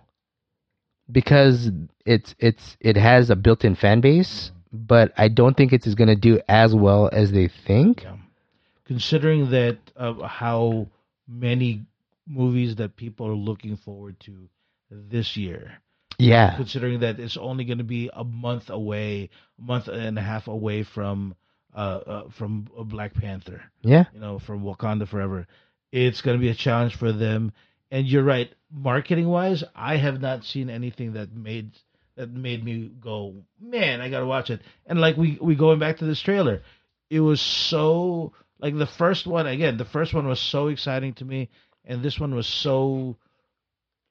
[1.11, 1.71] because
[2.05, 6.41] it's it's it has a built-in fan base, but I don't think it's gonna do
[6.49, 8.03] as well as they think.
[8.03, 8.17] Yeah.
[8.85, 10.87] Considering that uh, how
[11.27, 11.87] many
[12.27, 14.49] movies that people are looking forward to
[14.91, 15.79] this year.
[16.19, 19.29] Yeah, Considering that it's only going to be a month away,
[19.59, 21.35] a month and a half away from
[21.75, 23.63] uh, uh from Black Panther.
[23.83, 25.47] yeah, you know, from Wakanda Forever.
[25.93, 27.53] It's going to be a challenge for them.
[27.91, 31.71] And you're right, marketing wise, I have not seen anything that made
[32.17, 34.61] that made me go, man, I got to watch it.
[34.87, 36.63] And like we we going back to this trailer,
[37.11, 41.25] it was so like the first one again, the first one was so exciting to
[41.25, 41.51] me,
[41.85, 43.17] and this one was so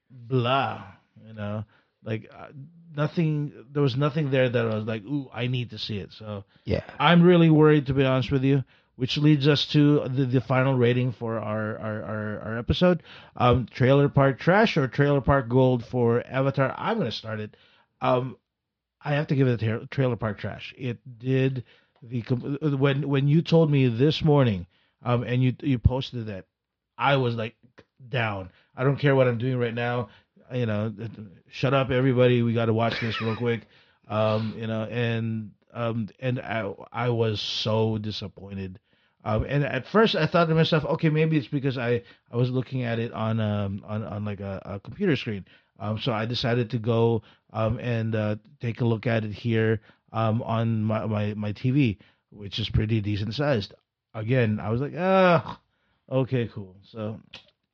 [0.09, 0.83] blah,
[1.27, 1.65] you know,
[2.03, 2.47] like uh,
[2.95, 3.51] nothing.
[3.71, 6.13] There was nothing there that I was like, ooh, I need to see it.
[6.13, 6.83] So yeah.
[6.99, 8.63] I'm really worried, to be honest with you.
[8.95, 13.03] Which leads us to the, the final rating for our our, our, our episode.
[13.35, 16.73] Um, trailer Park Trash or Trailer Park Gold for Avatar.
[16.77, 17.57] I'm going to start it.
[18.01, 18.37] Um,
[19.03, 20.73] I have to give it a tra- Trailer Park Trash.
[20.77, 21.65] It did
[22.01, 22.21] the
[22.77, 24.67] when when you told me this morning,
[25.03, 26.45] um, and you you posted that,
[26.97, 27.55] I was like
[28.07, 28.49] down.
[28.75, 30.09] I don't care what I'm doing right now.
[30.53, 30.93] You know,
[31.49, 32.41] shut up, everybody.
[32.41, 33.67] We got to watch this real quick.
[34.07, 38.79] Um, you know, and um, and I I was so disappointed.
[39.23, 42.49] Um, and at first I thought to myself, okay, maybe it's because I, I was
[42.49, 45.45] looking at it on um on, on like a, a computer screen.
[45.79, 47.21] Um, so I decided to go
[47.51, 49.81] um and uh, take a look at it here
[50.13, 51.97] um on my, my my TV,
[52.31, 53.73] which is pretty decent sized.
[54.13, 55.59] Again, I was like, ah,
[56.09, 56.77] okay, cool.
[56.83, 57.19] So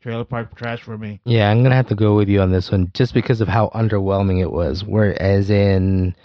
[0.02, 1.20] trailer park trash for me.
[1.26, 3.70] Yeah, I'm gonna have to go with you on this one just because of how
[3.76, 4.84] underwhelming it was.
[4.84, 6.16] Whereas in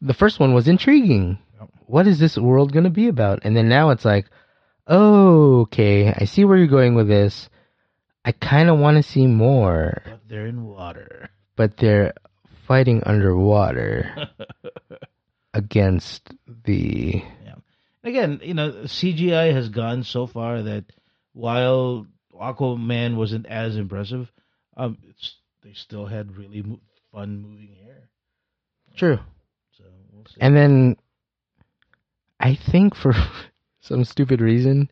[0.00, 1.38] the first one was intriguing.
[1.86, 3.40] What is this world gonna be about?
[3.44, 4.26] And then now it's like,
[4.86, 7.48] oh, okay, I see where you're going with this.
[8.24, 11.30] I kind of want to see more, But they're in water.
[11.56, 12.12] but they're
[12.66, 14.28] fighting underwater
[15.54, 16.30] against
[16.64, 17.22] the.
[18.04, 20.84] again, you know, CGI has gone so far that
[21.32, 24.30] while Aquaman wasn't as impressive,
[24.76, 26.80] um, it's, they still had really mo-
[27.12, 28.08] fun moving hair.
[28.96, 29.18] True.
[30.40, 30.96] And then
[32.38, 33.12] I think for
[33.80, 34.90] some stupid reason,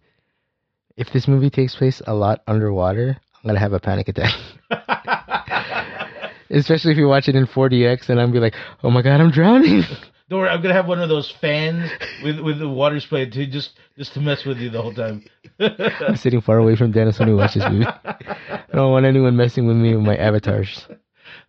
[0.96, 4.34] if this movie takes place a lot underwater, I'm gonna have a panic attack.
[6.50, 9.30] Especially if you watch it in 4DX, and I'm be like, "Oh my god, I'm
[9.30, 9.82] drowning!"
[10.30, 11.90] Don't worry, I'm gonna have one of those fans
[12.22, 15.24] with with the water spray to just just to mess with you the whole time.
[15.60, 17.86] I'm sitting far away from Dennis when we watch this movie.
[17.86, 20.86] I don't want anyone messing with me with my avatars.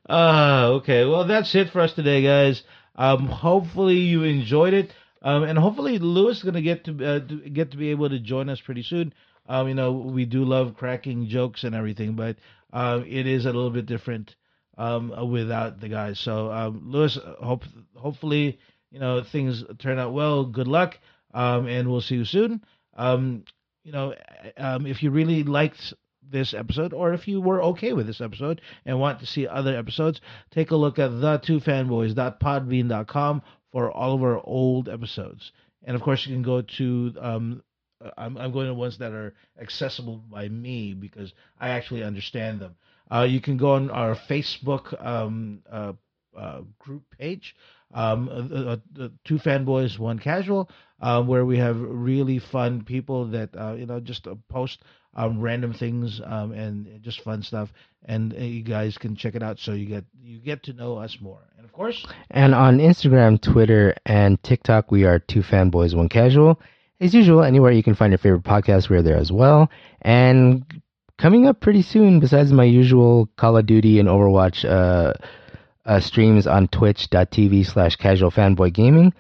[0.08, 1.06] Ah, okay.
[1.06, 2.64] Well, that's it for us today, guys.
[2.96, 7.50] Um, hopefully you enjoyed it, um, and hopefully Lewis is gonna get to uh, to-
[7.50, 9.14] get to be able to join us pretty soon.
[9.48, 12.38] Um, you know, we do love cracking jokes and everything, but
[12.74, 14.36] um, it is a little bit different
[14.78, 16.20] um, without the guys.
[16.20, 17.64] So, um, Lewis, hope
[17.96, 18.60] hopefully
[18.92, 20.46] you know things turn out well.
[20.46, 21.00] Good luck,
[21.34, 22.64] um, and we'll see you soon.
[22.96, 23.44] Um,
[23.84, 24.14] you know,
[24.58, 25.94] um, if you really liked
[26.32, 29.76] this episode, or if you were okay with this episode and want to see other
[29.76, 30.22] episodes,
[30.52, 35.52] take a look at the two fanboys.podbean.com for all of our old episodes.
[35.84, 37.64] And of course, you can go to um,
[38.18, 42.76] I'm I'm going to ones that are accessible by me because I actually understand them.
[43.12, 45.94] Uh, you can go on our Facebook um, uh,
[46.38, 47.56] uh, group page,
[47.94, 50.70] um, uh, uh, uh, two fanboys, one casual,
[51.26, 54.84] where we have really fun people that uh, you know just post
[55.16, 57.70] um, random things um, and just fun stuff,
[58.06, 60.98] and uh, you guys can check it out so you get you get to know
[60.98, 61.42] us more.
[61.58, 66.60] And of course, And on Instagram, Twitter, and TikTok, we are two fanboys, one casual.
[67.02, 69.70] As usual, anywhere you can find your favorite podcast, we're there as well.
[70.02, 70.66] And
[71.18, 75.14] coming up pretty soon, besides my usual Call of Duty and Overwatch uh,
[75.86, 79.14] uh, streams on twitch.tv slash casual fanboy gaming,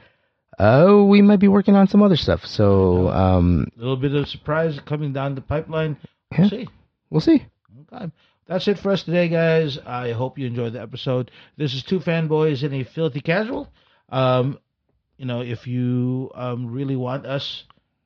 [0.59, 2.45] uh, we might be working on some other stuff.
[2.45, 5.97] So um, a little bit of surprise coming down the pipeline.
[6.31, 6.49] We'll Yeah.
[6.49, 6.67] see.
[7.09, 7.45] we'll see.
[7.93, 8.11] Okay.
[8.47, 9.77] That's it for us today, guys.
[9.85, 11.31] I hope you enjoyed the episode.
[11.57, 13.71] This is two fanboys in a filthy casual.
[14.09, 14.57] Um,
[15.17, 17.63] you know, if you um, really want us,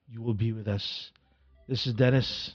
[0.10, 1.12] you will be with us.
[1.68, 2.54] This is Dennis.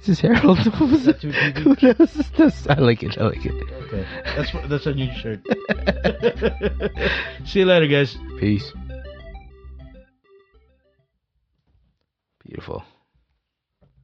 [0.00, 0.58] This is Harold.
[0.80, 1.22] What was That?
[1.22, 2.66] Who else is this?
[2.68, 3.18] I like it.
[3.18, 3.52] I like it.
[3.52, 5.40] Okay, that's that's a new shirt.
[7.46, 8.16] See you later, guys.
[8.38, 8.72] Peace.
[12.44, 12.82] Beautiful.